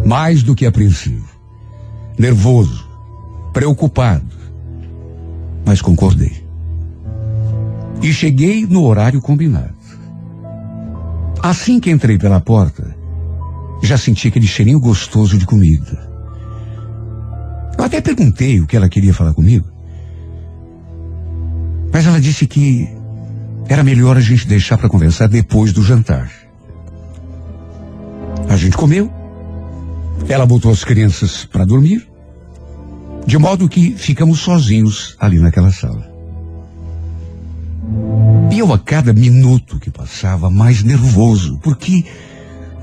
Mais 0.05 0.43
do 0.43 0.55
que 0.55 0.65
apreensivo. 0.65 1.29
Nervoso. 2.17 2.87
Preocupado. 3.53 4.35
Mas 5.65 5.81
concordei. 5.81 6.43
E 8.01 8.11
cheguei 8.11 8.65
no 8.65 8.83
horário 8.83 9.21
combinado. 9.21 9.75
Assim 11.41 11.79
que 11.79 11.91
entrei 11.91 12.17
pela 12.17 12.39
porta, 12.39 12.95
já 13.81 13.97
senti 13.97 14.27
aquele 14.27 14.47
cheirinho 14.47 14.79
gostoso 14.79 15.37
de 15.37 15.45
comida. 15.45 16.09
Eu 17.77 17.85
até 17.85 17.99
perguntei 17.99 18.59
o 18.59 18.67
que 18.67 18.77
ela 18.77 18.89
queria 18.89 19.13
falar 19.13 19.33
comigo. 19.33 19.67
Mas 21.91 22.05
ela 22.05 22.21
disse 22.21 22.47
que 22.47 22.87
era 23.67 23.83
melhor 23.83 24.17
a 24.17 24.21
gente 24.21 24.47
deixar 24.47 24.77
para 24.77 24.89
conversar 24.89 25.27
depois 25.27 25.73
do 25.73 25.83
jantar. 25.83 26.29
A 28.49 28.55
gente 28.55 28.77
comeu. 28.77 29.11
Ela 30.27 30.45
botou 30.45 30.71
as 30.71 30.83
crianças 30.83 31.45
para 31.45 31.65
dormir. 31.65 32.07
De 33.25 33.37
modo 33.37 33.69
que 33.69 33.91
ficamos 33.91 34.39
sozinhos 34.39 35.15
ali 35.19 35.39
naquela 35.39 35.71
sala. 35.71 36.09
E 38.51 38.59
eu 38.59 38.73
a 38.73 38.79
cada 38.79 39.13
minuto 39.13 39.79
que 39.79 39.89
passava 39.89 40.49
mais 40.49 40.83
nervoso, 40.83 41.59
porque 41.63 42.03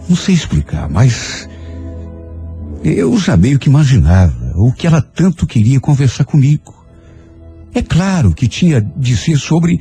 não 0.08 0.16
sei 0.16 0.34
explicar, 0.34 0.88
mas 0.88 1.48
eu 2.82 3.18
já 3.18 3.36
meio 3.36 3.58
que 3.58 3.68
imaginava 3.68 4.52
o 4.54 4.72
que 4.72 4.86
ela 4.86 5.02
tanto 5.02 5.46
queria 5.46 5.80
conversar 5.80 6.24
comigo. 6.24 6.74
É 7.74 7.82
claro 7.82 8.32
que 8.32 8.48
tinha 8.48 8.80
de 8.80 9.16
ser 9.16 9.36
sobre 9.36 9.80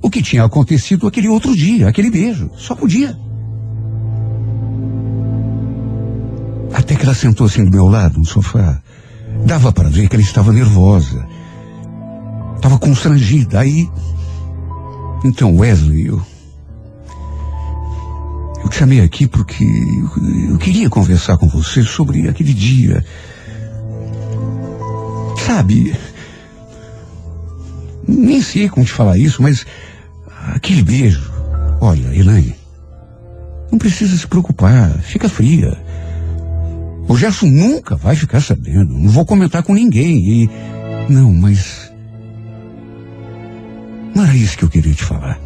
o 0.00 0.10
que 0.10 0.22
tinha 0.22 0.44
acontecido 0.44 1.06
aquele 1.06 1.28
outro 1.28 1.54
dia, 1.56 1.88
aquele 1.88 2.10
beijo. 2.10 2.50
Só 2.56 2.74
podia. 2.74 3.18
Até 6.94 7.00
que 7.00 7.06
ela 7.06 7.14
sentou 7.14 7.48
assim 7.48 7.64
do 7.64 7.72
meu 7.72 7.88
lado, 7.88 8.20
no 8.20 8.24
sofá. 8.24 8.80
Dava 9.44 9.72
para 9.72 9.88
ver 9.88 10.08
que 10.08 10.14
ela 10.14 10.22
estava 10.22 10.52
nervosa. 10.52 11.26
Estava 12.54 12.78
constrangida. 12.78 13.58
Aí 13.58 13.90
então, 15.24 15.56
Wesley, 15.56 16.06
eu. 16.06 16.22
Eu 18.62 18.68
te 18.68 18.76
chamei 18.76 19.00
aqui 19.00 19.26
porque 19.26 19.64
eu, 19.64 20.52
eu 20.52 20.58
queria 20.58 20.88
conversar 20.88 21.36
com 21.36 21.48
você 21.48 21.82
sobre 21.82 22.28
aquele 22.28 22.54
dia. 22.54 23.04
Sabe, 25.44 25.96
nem 28.06 28.40
sei 28.40 28.68
como 28.68 28.86
te 28.86 28.92
falar 28.92 29.18
isso, 29.18 29.42
mas 29.42 29.66
aquele 30.54 30.82
beijo. 30.82 31.28
Olha, 31.80 32.14
Elaine, 32.14 32.54
não 33.72 33.78
precisa 33.78 34.16
se 34.16 34.28
preocupar, 34.28 34.96
fica 35.00 35.28
fria. 35.28 35.83
O 37.08 37.16
Gerson 37.16 37.46
nunca 37.46 37.96
vai 37.96 38.16
ficar 38.16 38.40
sabendo, 38.40 38.94
não 38.94 39.10
vou 39.10 39.24
comentar 39.24 39.62
com 39.62 39.74
ninguém 39.74 40.16
e. 40.16 40.50
Não, 41.08 41.32
mas 41.32 41.92
não 44.14 44.24
era 44.24 44.34
isso 44.34 44.56
que 44.56 44.64
eu 44.64 44.70
queria 44.70 44.94
te 44.94 45.04
falar. 45.04 45.38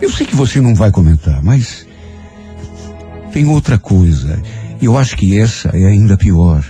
Eu 0.00 0.10
sei 0.10 0.26
que 0.26 0.36
você 0.36 0.60
não 0.60 0.74
vai 0.74 0.90
comentar, 0.90 1.42
mas 1.42 1.86
tem 3.32 3.46
outra 3.46 3.78
coisa. 3.78 4.40
Eu 4.80 4.96
acho 4.96 5.16
que 5.16 5.38
essa 5.38 5.70
é 5.70 5.86
ainda 5.86 6.16
pior. 6.16 6.64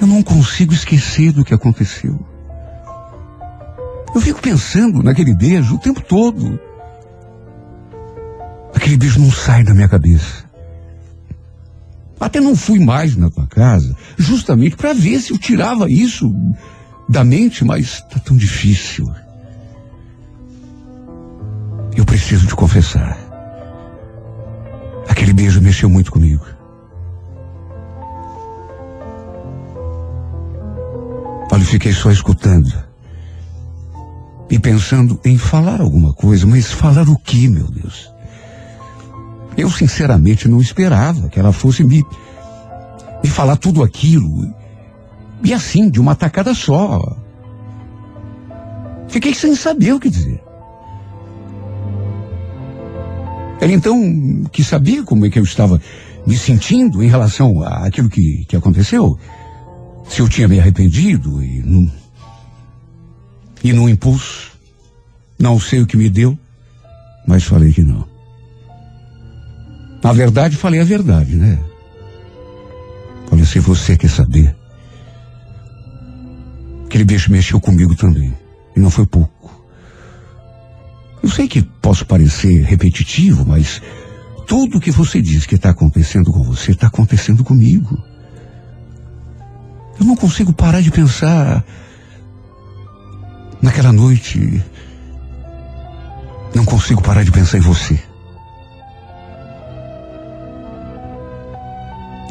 Eu 0.00 0.06
não 0.06 0.22
consigo 0.22 0.72
esquecer 0.72 1.32
do 1.32 1.44
que 1.44 1.52
aconteceu. 1.52 2.18
Eu 4.14 4.20
fico 4.20 4.40
pensando 4.40 5.02
naquele 5.02 5.34
beijo 5.34 5.74
o 5.74 5.78
tempo 5.78 6.00
todo. 6.00 6.58
Aquele 8.74 8.96
beijo 8.96 9.20
não 9.20 9.30
sai 9.30 9.64
da 9.64 9.74
minha 9.74 9.88
cabeça. 9.88 10.47
Até 12.20 12.40
não 12.40 12.56
fui 12.56 12.78
mais 12.78 13.16
na 13.16 13.30
tua 13.30 13.46
casa, 13.46 13.96
justamente 14.16 14.76
para 14.76 14.92
ver 14.92 15.20
se 15.20 15.32
eu 15.32 15.38
tirava 15.38 15.90
isso 15.90 16.34
da 17.08 17.24
mente, 17.24 17.64
mas 17.64 18.00
tá 18.02 18.18
tão 18.18 18.36
difícil. 18.36 19.08
Eu 21.96 22.04
preciso 22.04 22.46
te 22.46 22.54
confessar. 22.54 23.16
Aquele 25.08 25.32
beijo 25.32 25.60
mexeu 25.60 25.88
muito 25.88 26.10
comigo. 26.12 26.44
Olha, 31.50 31.64
fiquei 31.64 31.92
só 31.92 32.10
escutando 32.10 32.72
e 34.50 34.58
pensando 34.58 35.18
em 35.24 35.36
falar 35.38 35.80
alguma 35.80 36.12
coisa, 36.12 36.46
mas 36.46 36.70
falar 36.70 37.08
o 37.08 37.18
que, 37.18 37.48
meu 37.48 37.68
Deus? 37.68 38.10
Eu 39.58 39.68
sinceramente 39.68 40.46
não 40.46 40.60
esperava 40.60 41.28
que 41.28 41.40
ela 41.40 41.52
fosse 41.52 41.82
me, 41.82 42.06
me 43.24 43.28
falar 43.28 43.56
tudo 43.56 43.82
aquilo. 43.82 44.54
E 45.42 45.52
assim, 45.52 45.90
de 45.90 46.00
uma 46.00 46.14
tacada 46.14 46.54
só. 46.54 47.16
Fiquei 49.08 49.34
sem 49.34 49.56
saber 49.56 49.94
o 49.94 49.98
que 49.98 50.08
dizer. 50.08 50.40
Ela 53.60 53.72
então, 53.72 54.44
que 54.52 54.62
sabia 54.62 55.02
como 55.02 55.26
é 55.26 55.30
que 55.30 55.40
eu 55.40 55.42
estava 55.42 55.80
me 56.24 56.38
sentindo 56.38 57.02
em 57.02 57.08
relação 57.08 57.60
àquilo 57.64 58.08
que, 58.08 58.44
que 58.44 58.54
aconteceu, 58.54 59.18
se 60.08 60.20
eu 60.20 60.28
tinha 60.28 60.46
me 60.46 60.60
arrependido 60.60 61.42
e 61.42 61.60
não, 61.62 61.90
e 63.64 63.72
no 63.72 63.88
impulso, 63.88 64.52
não 65.36 65.58
sei 65.58 65.80
o 65.80 65.86
que 65.86 65.96
me 65.96 66.08
deu, 66.08 66.38
mas 67.26 67.42
falei 67.42 67.72
que 67.72 67.82
não. 67.82 68.17
Na 70.02 70.12
verdade, 70.12 70.56
falei 70.56 70.80
a 70.80 70.84
verdade, 70.84 71.34
né? 71.34 71.58
Olha, 73.30 73.44
se 73.44 73.58
você 73.58 73.96
quer 73.96 74.08
saber, 74.08 74.54
aquele 76.86 77.04
beijo 77.04 77.30
mexeu 77.30 77.60
comigo 77.60 77.94
também, 77.94 78.34
e 78.76 78.80
não 78.80 78.90
foi 78.90 79.06
pouco. 79.06 79.38
Eu 81.22 81.28
sei 81.28 81.48
que 81.48 81.62
posso 81.62 82.06
parecer 82.06 82.62
repetitivo, 82.62 83.44
mas 83.44 83.82
tudo 84.46 84.80
que 84.80 84.90
você 84.90 85.20
diz 85.20 85.44
que 85.44 85.56
está 85.56 85.70
acontecendo 85.70 86.32
com 86.32 86.42
você 86.42 86.70
está 86.70 86.86
acontecendo 86.86 87.44
comigo. 87.44 88.02
Eu 90.00 90.06
não 90.06 90.16
consigo 90.16 90.52
parar 90.52 90.80
de 90.80 90.90
pensar 90.90 91.64
naquela 93.60 93.92
noite. 93.92 94.62
Não 96.54 96.64
consigo 96.64 97.02
parar 97.02 97.24
de 97.24 97.32
pensar 97.32 97.58
em 97.58 97.62
você. 97.62 98.00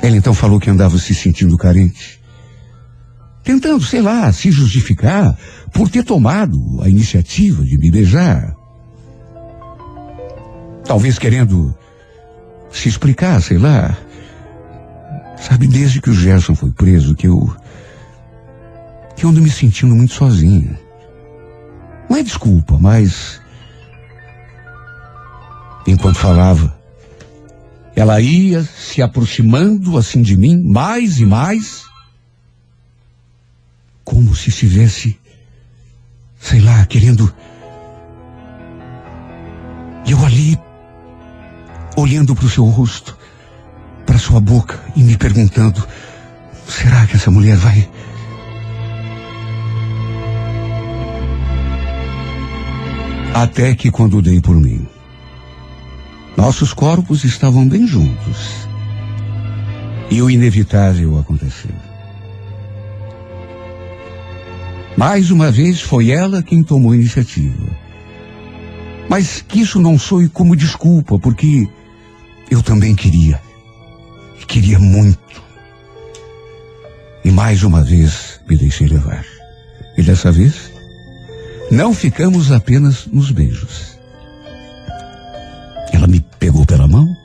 Ela 0.02 0.16
então 0.16 0.34
falou 0.34 0.60
que 0.60 0.70
andava 0.70 0.98
se 0.98 1.14
sentindo 1.14 1.58
carente. 1.58 2.22
Tentando, 3.44 3.84
sei 3.84 4.02
lá, 4.02 4.32
se 4.32 4.52
justificar 4.52 5.38
por 5.74 5.90
ter 5.90 6.04
tomado 6.04 6.82
a 6.82 6.90
iniciativa 6.90 7.64
de 7.64 7.78
me 7.78 7.90
beijar. 7.90 8.54
Talvez 10.86 11.18
querendo 11.18 11.76
se 12.72 12.90
explicar, 12.90 13.42
sei 13.42 13.58
lá. 13.58 13.98
Sabe, 15.38 15.68
desde 15.68 16.02
que 16.02 16.10
o 16.10 16.14
Gerson 16.14 16.56
foi 16.56 16.72
preso, 16.72 17.16
que 17.16 17.28
eu. 17.28 17.54
que 19.16 19.24
eu 19.24 19.30
ando 19.30 19.42
me 19.42 19.50
sentindo 19.50 19.96
muito 19.96 20.14
sozinha. 20.14 20.80
Não 22.10 22.18
é 22.18 22.24
desculpa, 22.24 22.78
mas. 22.80 23.42
Enquanto 25.86 26.18
falava, 26.18 26.77
ela 27.98 28.22
ia 28.22 28.64
se 28.64 29.02
aproximando 29.02 29.98
assim 29.98 30.22
de 30.22 30.38
mim, 30.38 30.62
mais 30.62 31.20
e 31.20 31.26
mais, 31.26 31.86
como 34.04 34.36
se 34.36 34.50
estivesse, 34.50 35.20
sei 36.40 36.62
lá, 36.62 36.86
querendo. 36.86 37.34
Eu 40.08 40.24
ali 40.24 40.60
olhando 41.98 42.36
para 42.36 42.46
o 42.46 42.50
seu 42.52 42.66
rosto, 42.66 43.18
para 44.06 44.20
sua 44.20 44.40
boca 44.40 44.80
e 44.96 45.02
me 45.02 45.18
perguntando: 45.18 45.84
será 46.68 47.08
que 47.08 47.16
essa 47.16 47.32
mulher 47.32 47.58
vai. 47.58 47.90
Até 53.34 53.74
que 53.74 53.90
quando 53.90 54.22
dei 54.22 54.40
por 54.40 54.56
mim, 54.56 54.88
nossos 56.38 56.72
corpos 56.72 57.24
estavam 57.24 57.68
bem 57.68 57.88
juntos. 57.88 58.68
E 60.10 60.22
o 60.22 60.30
inevitável 60.30 61.18
aconteceu. 61.18 61.72
Mais 64.96 65.32
uma 65.32 65.52
vez 65.52 65.82
foi 65.82 66.12
ela 66.12 66.44
quem 66.44 66.64
tomou 66.64 66.92
a 66.92 66.96
iniciativa. 66.96 67.68
Mas 69.10 69.42
que 69.42 69.62
isso 69.62 69.80
não 69.80 69.98
soe 69.98 70.30
como 70.30 70.56
desculpa, 70.56 71.18
porque 71.18 71.68
eu 72.50 72.62
também 72.62 72.96
queria. 72.96 73.42
Queria 74.48 74.80
muito. 74.80 75.44
E 77.24 77.32
mais 77.32 77.64
uma 77.64 77.84
vez 77.84 78.40
me 78.48 78.56
deixei 78.56 78.88
levar. 78.88 79.26
E 79.98 80.04
dessa 80.04 80.32
vez, 80.32 80.72
não 81.70 81.94
ficamos 81.94 82.52
apenas 82.52 83.06
nos 83.08 83.32
beijos. 83.32 83.98
Ela 85.92 86.08
me 86.08 86.22
pegou 86.40 86.66
pela 86.66 86.88
mão 86.88 87.16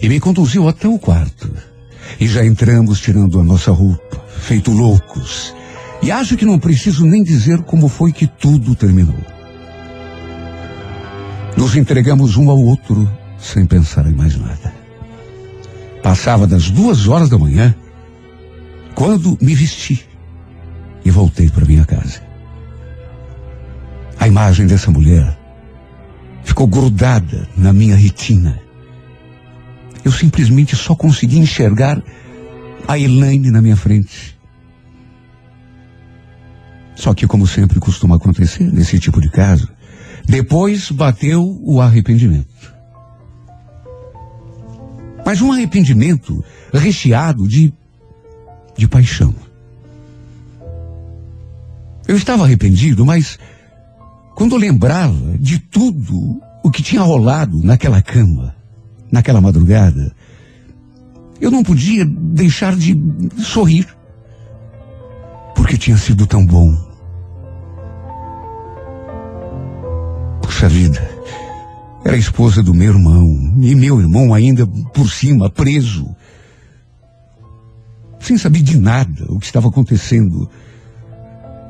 e 0.00 0.08
me 0.08 0.18
conduziu 0.18 0.68
até 0.68 0.88
o 0.88 0.98
quarto. 0.98 1.50
E 2.18 2.26
já 2.26 2.44
entramos 2.44 3.00
tirando 3.00 3.38
a 3.38 3.44
nossa 3.44 3.70
roupa, 3.70 4.24
feito 4.40 4.70
loucos. 4.72 5.54
E 6.02 6.10
acho 6.10 6.36
que 6.36 6.46
não 6.46 6.58
preciso 6.58 7.04
nem 7.04 7.22
dizer 7.22 7.62
como 7.62 7.88
foi 7.88 8.12
que 8.12 8.26
tudo 8.26 8.74
terminou. 8.74 9.18
Nos 11.56 11.76
entregamos 11.76 12.36
um 12.36 12.50
ao 12.50 12.58
outro 12.58 13.10
sem 13.38 13.66
pensar 13.66 14.06
em 14.06 14.14
mais 14.14 14.36
nada. 14.36 14.72
Passava 16.02 16.46
das 16.46 16.70
duas 16.70 17.06
horas 17.06 17.28
da 17.28 17.38
manhã 17.38 17.74
quando 18.94 19.36
me 19.40 19.54
vesti 19.54 20.06
e 21.04 21.10
voltei 21.10 21.48
para 21.48 21.64
minha 21.64 21.84
casa. 21.84 22.22
A 24.18 24.26
imagem 24.26 24.66
dessa 24.66 24.90
mulher 24.90 25.39
ficou 26.44 26.66
grudada 26.66 27.48
na 27.56 27.72
minha 27.72 27.96
retina. 27.96 28.60
Eu 30.04 30.12
simplesmente 30.12 30.76
só 30.76 30.94
consegui 30.94 31.38
enxergar 31.38 32.02
a 32.88 32.98
Elaine 32.98 33.50
na 33.50 33.60
minha 33.60 33.76
frente. 33.76 34.38
Só 36.96 37.14
que, 37.14 37.26
como 37.26 37.46
sempre 37.46 37.80
costuma 37.80 38.16
acontecer 38.16 38.64
nesse 38.64 38.98
tipo 38.98 39.20
de 39.20 39.30
caso, 39.30 39.68
depois 40.26 40.90
bateu 40.90 41.58
o 41.62 41.80
arrependimento. 41.80 42.74
Mas 45.24 45.40
um 45.40 45.52
arrependimento 45.52 46.44
recheado 46.72 47.46
de, 47.46 47.72
de 48.76 48.88
paixão. 48.88 49.34
Eu 52.06 52.16
estava 52.16 52.44
arrependido, 52.44 53.06
mas 53.06 53.38
quando 54.40 54.56
lembrava 54.56 55.36
de 55.38 55.58
tudo 55.58 56.40
o 56.64 56.70
que 56.70 56.82
tinha 56.82 57.02
rolado 57.02 57.62
naquela 57.62 58.00
cama, 58.00 58.56
naquela 59.12 59.38
madrugada, 59.38 60.16
eu 61.38 61.50
não 61.50 61.62
podia 61.62 62.06
deixar 62.06 62.74
de 62.74 62.98
sorrir. 63.36 63.86
Porque 65.54 65.76
tinha 65.76 65.98
sido 65.98 66.26
tão 66.26 66.46
bom. 66.46 66.74
Puxa 70.40 70.70
vida. 70.70 71.06
Era 72.02 72.16
esposa 72.16 72.62
do 72.62 72.72
meu 72.72 72.94
irmão. 72.94 73.58
E 73.60 73.74
meu 73.74 74.00
irmão 74.00 74.32
ainda 74.32 74.66
por 74.66 75.10
cima, 75.10 75.50
preso. 75.50 76.16
Sem 78.18 78.38
saber 78.38 78.62
de 78.62 78.78
nada 78.78 79.26
o 79.28 79.38
que 79.38 79.44
estava 79.44 79.68
acontecendo. 79.68 80.48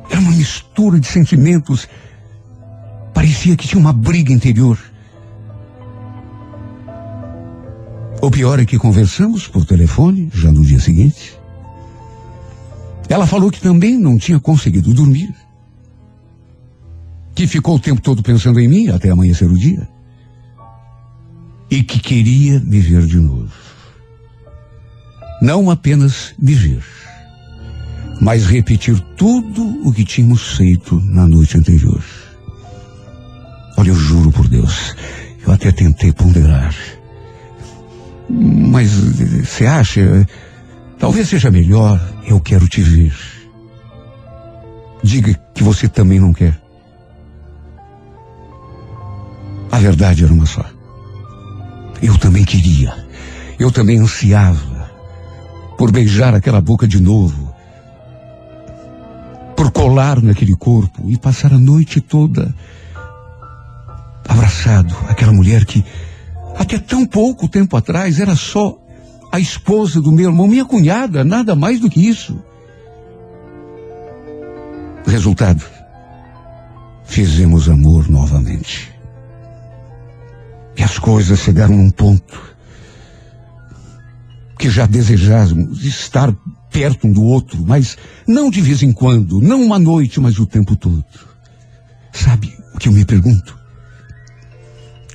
Era 0.08 0.20
uma 0.20 0.30
mistura 0.30 1.00
de 1.00 1.08
sentimentos. 1.08 1.88
Parecia 3.20 3.54
que 3.54 3.68
tinha 3.68 3.78
uma 3.78 3.92
briga 3.92 4.32
interior. 4.32 4.78
O 8.22 8.30
pior 8.30 8.58
é 8.58 8.64
que 8.64 8.78
conversamos 8.78 9.46
por 9.46 9.66
telefone, 9.66 10.30
já 10.32 10.50
no 10.50 10.64
dia 10.64 10.80
seguinte. 10.80 11.38
Ela 13.10 13.26
falou 13.26 13.50
que 13.50 13.60
também 13.60 13.98
não 13.98 14.16
tinha 14.16 14.40
conseguido 14.40 14.94
dormir. 14.94 15.34
Que 17.34 17.46
ficou 17.46 17.76
o 17.76 17.78
tempo 17.78 18.00
todo 18.00 18.22
pensando 18.22 18.58
em 18.58 18.66
mim 18.66 18.88
até 18.88 19.10
amanhecer 19.10 19.50
o 19.50 19.58
dia 19.58 19.86
e 21.70 21.82
que 21.82 21.98
queria 21.98 22.58
me 22.60 22.80
ver 22.80 23.04
de 23.04 23.18
novo. 23.18 23.52
Não 25.42 25.70
apenas 25.70 26.32
me 26.38 26.54
ver, 26.54 26.82
mas 28.18 28.46
repetir 28.46 28.98
tudo 29.18 29.86
o 29.86 29.92
que 29.92 30.06
tínhamos 30.06 30.56
feito 30.56 30.98
na 31.00 31.28
noite 31.28 31.58
anterior. 31.58 32.02
Olha, 33.80 33.88
eu 33.88 33.94
juro 33.94 34.30
por 34.30 34.46
Deus, 34.46 34.94
eu 35.42 35.50
até 35.50 35.72
tentei 35.72 36.12
ponderar. 36.12 36.74
Mas 38.28 38.92
você 38.92 39.64
acha? 39.64 40.28
Talvez 40.98 41.30
seja 41.30 41.50
melhor, 41.50 41.98
eu 42.26 42.38
quero 42.40 42.68
te 42.68 42.82
ver. 42.82 43.16
Diga 45.02 45.32
que 45.54 45.62
você 45.62 45.88
também 45.88 46.20
não 46.20 46.30
quer. 46.34 46.60
A 49.72 49.78
verdade 49.78 50.24
era 50.24 50.32
uma 50.34 50.44
só. 50.44 50.66
Eu 52.02 52.18
também 52.18 52.44
queria. 52.44 52.92
Eu 53.58 53.72
também 53.72 53.98
ansiava 53.98 54.90
por 55.78 55.90
beijar 55.90 56.34
aquela 56.34 56.60
boca 56.60 56.86
de 56.86 57.00
novo. 57.00 57.48
por 59.56 59.70
colar 59.70 60.20
naquele 60.20 60.54
corpo 60.54 61.08
e 61.08 61.16
passar 61.16 61.54
a 61.54 61.58
noite 61.58 61.98
toda 61.98 62.54
abraçado 64.28 64.94
aquela 65.08 65.32
mulher 65.32 65.64
que 65.64 65.84
até 66.56 66.78
tão 66.78 67.06
pouco 67.06 67.48
tempo 67.48 67.76
atrás 67.76 68.20
era 68.20 68.34
só 68.36 68.78
a 69.32 69.38
esposa 69.38 70.00
do 70.00 70.10
meu 70.10 70.30
irmão, 70.30 70.48
minha 70.48 70.64
cunhada, 70.64 71.24
nada 71.24 71.54
mais 71.54 71.80
do 71.80 71.88
que 71.88 72.08
isso. 72.08 72.42
Resultado: 75.06 75.64
fizemos 77.04 77.68
amor 77.68 78.08
novamente. 78.08 78.90
E 80.76 80.82
as 80.82 80.98
coisas 80.98 81.38
chegaram 81.40 81.76
num 81.76 81.90
ponto 81.90 82.50
que 84.58 84.68
já 84.70 84.86
desejávamos 84.86 85.84
estar 85.84 86.34
perto 86.70 87.06
um 87.06 87.12
do 87.12 87.22
outro, 87.22 87.64
mas 87.66 87.96
não 88.26 88.50
de 88.50 88.60
vez 88.60 88.82
em 88.82 88.92
quando, 88.92 89.40
não 89.40 89.62
uma 89.62 89.78
noite, 89.78 90.20
mas 90.20 90.38
o 90.38 90.46
tempo 90.46 90.76
todo. 90.76 91.04
Sabe 92.12 92.54
o 92.74 92.78
que 92.78 92.88
eu 92.88 92.92
me 92.92 93.04
pergunto? 93.04 93.59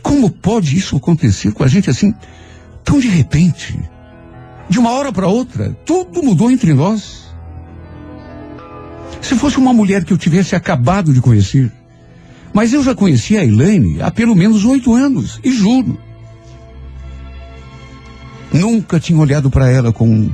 Como 0.05 0.29
pode 0.29 0.77
isso 0.77 0.95
acontecer 0.95 1.51
com 1.51 1.63
a 1.63 1.67
gente 1.67 1.89
assim, 1.89 2.13
tão 2.83 2.99
de 2.99 3.07
repente? 3.07 3.75
De 4.69 4.77
uma 4.77 4.91
hora 4.91 5.11
para 5.11 5.27
outra, 5.27 5.75
tudo 5.83 6.21
mudou 6.21 6.51
entre 6.51 6.75
nós. 6.75 7.33
Se 9.19 9.33
fosse 9.33 9.57
uma 9.57 9.73
mulher 9.73 10.05
que 10.05 10.13
eu 10.13 10.17
tivesse 10.17 10.55
acabado 10.55 11.11
de 11.11 11.19
conhecer, 11.19 11.71
mas 12.53 12.71
eu 12.71 12.83
já 12.83 12.93
conhecia 12.93 13.39
a 13.39 13.43
Elaine 13.43 13.99
há 13.99 14.11
pelo 14.11 14.35
menos 14.35 14.63
oito 14.63 14.93
anos, 14.93 15.39
e 15.43 15.51
juro. 15.51 15.97
Nunca 18.53 18.99
tinha 18.99 19.19
olhado 19.19 19.49
para 19.49 19.71
ela 19.71 19.91
com 19.91 20.29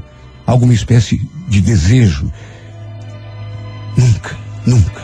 alguma 0.46 0.74
espécie 0.74 1.22
de 1.48 1.62
desejo. 1.62 2.30
Nunca, 3.96 4.38
nunca. 4.66 5.02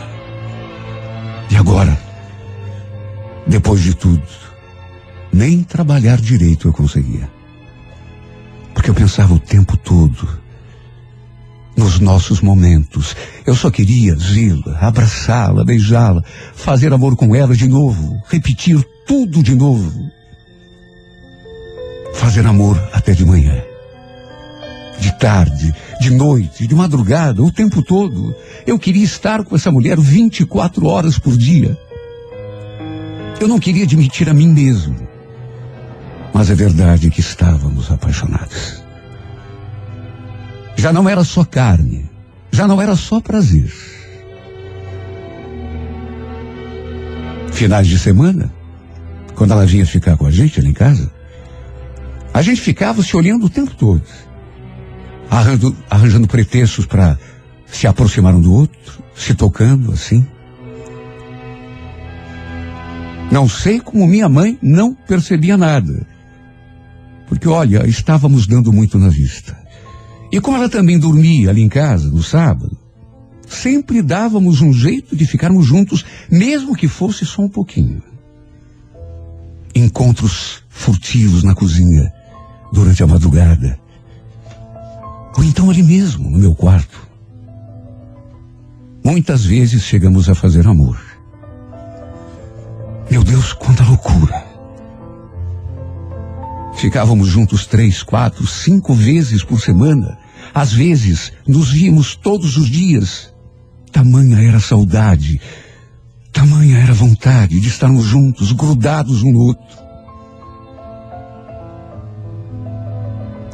E 1.50 1.56
agora, 1.56 1.98
depois 3.46 3.80
de 3.80 3.94
tudo, 3.94 4.47
nem 5.32 5.62
trabalhar 5.62 6.20
direito 6.20 6.68
eu 6.68 6.72
conseguia. 6.72 7.28
Porque 8.74 8.90
eu 8.90 8.94
pensava 8.94 9.34
o 9.34 9.38
tempo 9.38 9.76
todo 9.76 10.28
nos 11.78 12.00
nossos 12.00 12.40
momentos. 12.40 13.14
Eu 13.46 13.54
só 13.54 13.70
queria 13.70 14.14
vê-la, 14.16 14.78
abraçá-la, 14.80 15.64
beijá-la, 15.64 16.22
fazer 16.54 16.92
amor 16.92 17.16
com 17.16 17.34
ela 17.34 17.54
de 17.54 17.68
novo, 17.68 18.20
repetir 18.28 18.84
tudo 19.06 19.42
de 19.42 19.54
novo. 19.54 20.10
Fazer 22.14 22.44
amor 22.46 22.76
até 22.92 23.12
de 23.12 23.24
manhã. 23.24 23.62
De 24.98 25.16
tarde, 25.18 25.72
de 26.00 26.10
noite, 26.10 26.66
de 26.66 26.74
madrugada, 26.74 27.42
o 27.42 27.52
tempo 27.52 27.80
todo. 27.80 28.34
Eu 28.66 28.76
queria 28.76 29.04
estar 29.04 29.44
com 29.44 29.54
essa 29.54 29.70
mulher 29.70 29.98
24 29.98 30.84
horas 30.84 31.16
por 31.16 31.36
dia. 31.36 31.78
Eu 33.40 33.46
não 33.46 33.60
queria 33.60 33.84
admitir 33.84 34.28
a 34.28 34.34
mim 34.34 34.48
mesmo. 34.48 35.07
Mas 36.38 36.50
é 36.50 36.54
verdade 36.54 37.10
que 37.10 37.18
estávamos 37.18 37.90
apaixonados. 37.90 38.80
Já 40.76 40.92
não 40.92 41.08
era 41.08 41.24
só 41.24 41.44
carne, 41.44 42.08
já 42.52 42.64
não 42.64 42.80
era 42.80 42.94
só 42.94 43.20
prazer. 43.20 43.74
Finais 47.50 47.88
de 47.88 47.98
semana, 47.98 48.54
quando 49.34 49.50
ela 49.50 49.66
vinha 49.66 49.84
ficar 49.84 50.16
com 50.16 50.26
a 50.26 50.30
gente 50.30 50.60
ali 50.60 50.68
em 50.68 50.72
casa, 50.72 51.10
a 52.32 52.40
gente 52.40 52.60
ficava 52.60 53.02
se 53.02 53.16
olhando 53.16 53.46
o 53.46 53.50
tempo 53.50 53.74
todo, 53.74 54.04
arranjando, 55.28 55.76
arranjando 55.90 56.28
pretextos 56.28 56.86
para 56.86 57.18
se 57.66 57.84
aproximar 57.84 58.32
um 58.32 58.40
do 58.40 58.52
outro, 58.52 59.02
se 59.12 59.34
tocando 59.34 59.90
assim. 59.90 60.24
Não 63.28 63.48
sei 63.48 63.80
como 63.80 64.06
minha 64.06 64.28
mãe 64.28 64.56
não 64.62 64.94
percebia 64.94 65.56
nada. 65.56 66.06
Porque, 67.28 67.48
olha, 67.48 67.86
estávamos 67.86 68.46
dando 68.46 68.72
muito 68.72 68.98
na 68.98 69.08
vista. 69.08 69.56
E 70.32 70.40
como 70.40 70.56
ela 70.56 70.68
também 70.68 70.98
dormia 70.98 71.50
ali 71.50 71.62
em 71.62 71.68
casa, 71.68 72.10
no 72.10 72.22
sábado, 72.22 72.76
sempre 73.46 74.02
dávamos 74.02 74.60
um 74.60 74.72
jeito 74.72 75.16
de 75.16 75.26
ficarmos 75.26 75.66
juntos, 75.66 76.04
mesmo 76.30 76.74
que 76.76 76.88
fosse 76.88 77.24
só 77.24 77.42
um 77.42 77.48
pouquinho. 77.48 78.02
Encontros 79.74 80.62
furtivos 80.68 81.42
na 81.42 81.54
cozinha, 81.54 82.12
durante 82.72 83.02
a 83.02 83.06
madrugada. 83.06 83.78
Ou 85.36 85.44
então 85.44 85.70
ali 85.70 85.82
mesmo, 85.82 86.30
no 86.30 86.38
meu 86.38 86.54
quarto. 86.54 87.06
Muitas 89.04 89.44
vezes 89.44 89.82
chegamos 89.82 90.28
a 90.28 90.34
fazer 90.34 90.66
amor. 90.66 91.00
Meu 93.10 93.24
Deus, 93.24 93.52
quanta 93.54 93.84
loucura! 93.84 94.47
Ficávamos 96.78 97.28
juntos 97.28 97.66
três, 97.66 98.04
quatro, 98.04 98.46
cinco 98.46 98.94
vezes 98.94 99.42
por 99.42 99.60
semana. 99.60 100.16
Às 100.54 100.72
vezes, 100.72 101.32
nos 101.46 101.70
víamos 101.70 102.14
todos 102.14 102.56
os 102.56 102.70
dias. 102.70 103.34
Tamanha 103.90 104.38
era 104.38 104.58
a 104.58 104.60
saudade, 104.60 105.40
tamanha 106.32 106.78
era 106.78 106.92
a 106.92 106.94
vontade 106.94 107.58
de 107.58 107.68
estarmos 107.68 108.04
juntos, 108.04 108.52
grudados 108.52 109.22
um 109.22 109.32
no 109.32 109.40
outro. 109.40 109.88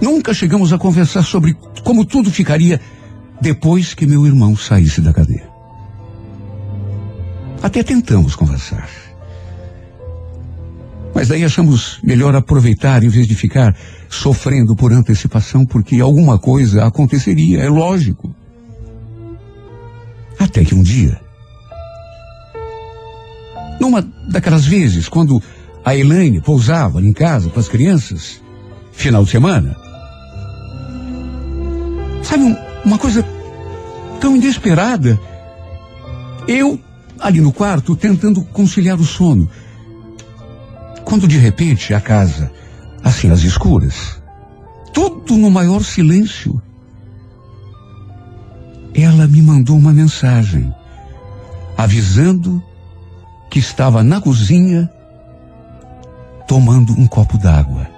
Nunca 0.03 0.35
chegamos 0.35 0.73
a 0.73 0.79
conversar 0.79 1.23
sobre 1.23 1.57
como 1.83 2.05
tudo 2.05 2.31
ficaria 2.31 2.79
depois 3.41 3.95
que 3.95 4.07
meu 4.07 4.27
irmão 4.27 4.55
saísse 4.55 5.01
da 5.01 5.15
cadeia. 5.15 5.49
Até 7.63 7.83
tentamos 7.83 8.37
conversar. 8.37 8.87
Mas 11.15 11.29
daí 11.29 11.45
achamos 11.45 12.01
melhor 12.03 12.35
aproveitar 12.35 13.05
em 13.05 13.09
vez 13.09 13.29
de 13.29 13.37
ficar 13.37 13.77
sofrendo 14.11 14.75
por 14.75 14.93
antecipação, 14.93 15.65
porque 15.65 16.01
alguma 16.01 16.39
coisa 16.39 16.85
aconteceria, 16.85 17.61
é 17.61 17.69
lógico. 17.69 18.35
Até 20.39 20.65
que 20.65 20.75
um 20.75 20.83
dia, 20.83 21.21
numa 23.81 24.03
daquelas 24.29 24.67
vezes, 24.67 25.09
quando 25.09 25.41
a 25.85 25.95
Elaine 25.95 26.41
pousava 26.41 27.01
em 27.01 27.13
casa 27.13 27.49
com 27.49 27.61
as 27.61 27.69
crianças, 27.69 28.43
final 28.93 29.25
de 29.25 29.31
semana, 29.31 29.77
sabe, 32.23 32.43
um, 32.43 32.57
uma 32.85 32.99
coisa 32.99 33.25
tão 34.21 34.35
inesperada, 34.35 35.21
eu 36.49 36.81
ali 37.21 37.41
no 37.41 37.53
quarto 37.53 37.95
tentando 37.95 38.43
conciliar 38.47 38.99
o 38.99 39.05
sono, 39.05 39.49
quando 41.05 41.29
de 41.29 41.39
repente 41.39 41.93
a 41.95 42.01
casa, 42.01 42.51
assim 43.03 43.31
às 43.31 43.43
escuras, 43.43 44.21
tudo 44.93 45.37
no 45.37 45.51
maior 45.51 45.83
silêncio, 45.83 46.61
ela 48.95 49.27
me 49.27 49.43
mandou 49.43 49.77
uma 49.77 49.93
mensagem 49.93 50.73
avisando 51.77 52.63
que 53.51 53.59
estava 53.59 54.03
na 54.03 54.21
cozinha 54.21 54.91
tomando 56.47 56.93
um 56.93 57.07
copo 57.07 57.37
d'água. 57.37 57.89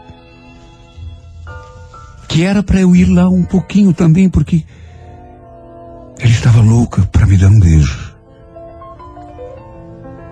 Que 2.29 2.43
era 2.43 2.63
para 2.63 2.81
eu 2.81 2.95
ir 2.95 3.07
lá 3.07 3.29
um 3.29 3.45
pouquinho 3.45 3.93
também, 3.93 4.29
porque 4.29 4.65
ela 6.19 6.31
estava 6.31 6.61
louca 6.61 7.03
para 7.13 7.27
me 7.27 7.37
dar 7.37 7.49
um 7.49 7.61
beijo. 7.61 8.15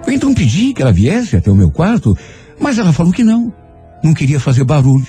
Eu 0.06 0.12
então 0.12 0.34
pedi 0.34 0.72
que 0.72 0.82
ela 0.82 0.92
viesse 0.92 1.36
até 1.36 1.50
o 1.50 1.54
meu 1.54 1.70
quarto 1.70 2.16
mas 2.64 2.78
ela 2.78 2.94
falou 2.94 3.12
que 3.12 3.22
não. 3.22 3.52
Não 4.02 4.14
queria 4.14 4.40
fazer 4.40 4.64
barulho 4.64 5.06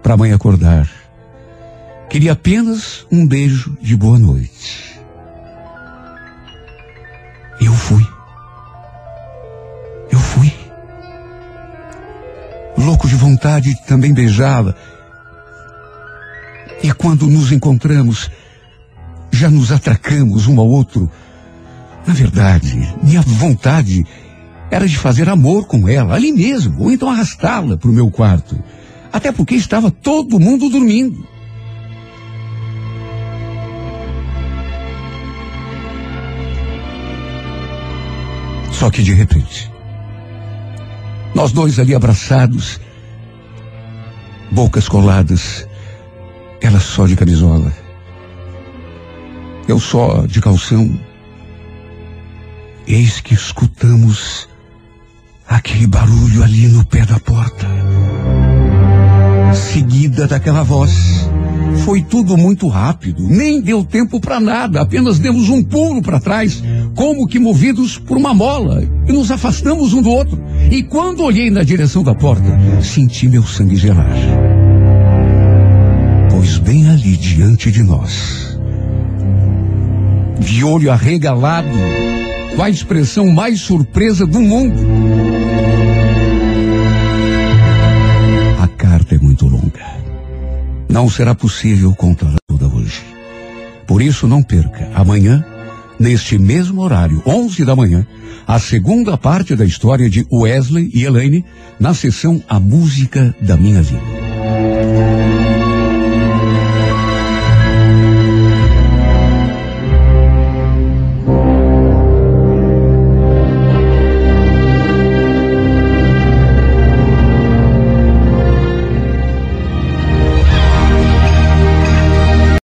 para 0.00 0.14
a 0.14 0.16
mãe 0.16 0.32
acordar. 0.32 0.88
Queria 2.08 2.34
apenas 2.34 3.04
um 3.10 3.26
beijo 3.26 3.76
de 3.80 3.96
boa 3.96 4.16
noite. 4.16 4.96
Eu 7.60 7.72
fui. 7.72 8.06
Eu 10.08 10.20
fui. 10.20 10.52
Louco 12.78 13.08
de 13.08 13.16
vontade 13.16 13.74
de 13.74 13.82
também 13.84 14.14
beijá-la. 14.14 14.76
E 16.80 16.92
quando 16.92 17.26
nos 17.26 17.50
encontramos, 17.50 18.30
já 19.32 19.50
nos 19.50 19.72
atracamos 19.72 20.46
um 20.46 20.60
ao 20.60 20.68
outro. 20.68 21.10
Na 22.06 22.14
verdade, 22.14 22.94
minha 23.02 23.20
vontade 23.20 24.06
era 24.72 24.88
de 24.88 24.96
fazer 24.96 25.28
amor 25.28 25.66
com 25.66 25.86
ela, 25.86 26.14
ali 26.14 26.32
mesmo, 26.32 26.84
ou 26.84 26.90
então 26.90 27.10
arrastá-la 27.10 27.76
para 27.76 27.90
o 27.90 27.92
meu 27.92 28.10
quarto. 28.10 28.58
Até 29.12 29.30
porque 29.30 29.54
estava 29.54 29.90
todo 29.90 30.40
mundo 30.40 30.70
dormindo. 30.70 31.28
Só 38.72 38.90
que 38.90 39.02
de 39.02 39.12
repente, 39.12 39.70
nós 41.34 41.52
dois 41.52 41.78
ali 41.78 41.94
abraçados, 41.94 42.80
bocas 44.50 44.88
coladas, 44.88 45.68
ela 46.62 46.80
só 46.80 47.06
de 47.06 47.14
camisola, 47.14 47.70
eu 49.68 49.78
só 49.78 50.24
de 50.26 50.40
calção, 50.40 50.98
Eis 52.84 53.20
que 53.20 53.34
escutamos 53.34 54.48
aquele 55.52 55.86
barulho 55.86 56.42
ali 56.42 56.66
no 56.68 56.84
pé 56.84 57.04
da 57.04 57.20
porta. 57.20 57.66
Seguida 59.54 60.26
daquela 60.26 60.62
voz. 60.62 61.28
Foi 61.84 62.02
tudo 62.02 62.36
muito 62.36 62.68
rápido, 62.68 63.22
nem 63.26 63.60
deu 63.60 63.84
tempo 63.84 64.20
para 64.20 64.38
nada, 64.38 64.80
apenas 64.80 65.18
demos 65.18 65.48
um 65.48 65.62
pulo 65.62 66.02
para 66.02 66.20
trás, 66.20 66.62
como 66.94 67.26
que 67.26 67.38
movidos 67.38 67.98
por 67.98 68.16
uma 68.16 68.34
mola, 68.34 68.82
e 69.06 69.12
nos 69.12 69.30
afastamos 69.30 69.92
um 69.92 70.02
do 70.02 70.10
outro. 70.10 70.38
E 70.70 70.82
quando 70.82 71.24
olhei 71.24 71.50
na 71.50 71.62
direção 71.62 72.02
da 72.02 72.14
porta, 72.14 72.58
senti 72.82 73.26
meu 73.26 73.42
sangue 73.42 73.76
gelar. 73.76 74.14
Pois 76.30 76.58
bem 76.58 76.88
ali 76.88 77.16
diante 77.16 77.70
de 77.70 77.82
nós, 77.82 78.58
de 80.38 80.62
olho 80.62 80.92
arregalado, 80.92 81.68
com 82.54 82.62
a 82.62 82.70
expressão 82.70 83.28
mais 83.30 83.60
surpresa 83.60 84.26
do 84.26 84.40
mundo. 84.40 85.41
Não 90.92 91.08
será 91.08 91.34
possível 91.34 91.94
contá-la 91.94 92.36
toda 92.46 92.66
hoje. 92.66 93.00
Por 93.86 94.02
isso, 94.02 94.28
não 94.28 94.42
perca, 94.42 94.90
amanhã, 94.94 95.42
neste 95.98 96.36
mesmo 96.36 96.82
horário, 96.82 97.22
11 97.24 97.64
da 97.64 97.74
manhã, 97.74 98.06
a 98.46 98.58
segunda 98.58 99.16
parte 99.16 99.56
da 99.56 99.64
história 99.64 100.10
de 100.10 100.26
Wesley 100.30 100.90
e 100.92 101.04
Elaine 101.04 101.46
na 101.80 101.94
sessão 101.94 102.44
A 102.46 102.60
Música 102.60 103.34
da 103.40 103.56
Minha 103.56 103.80
Vida. 103.80 104.21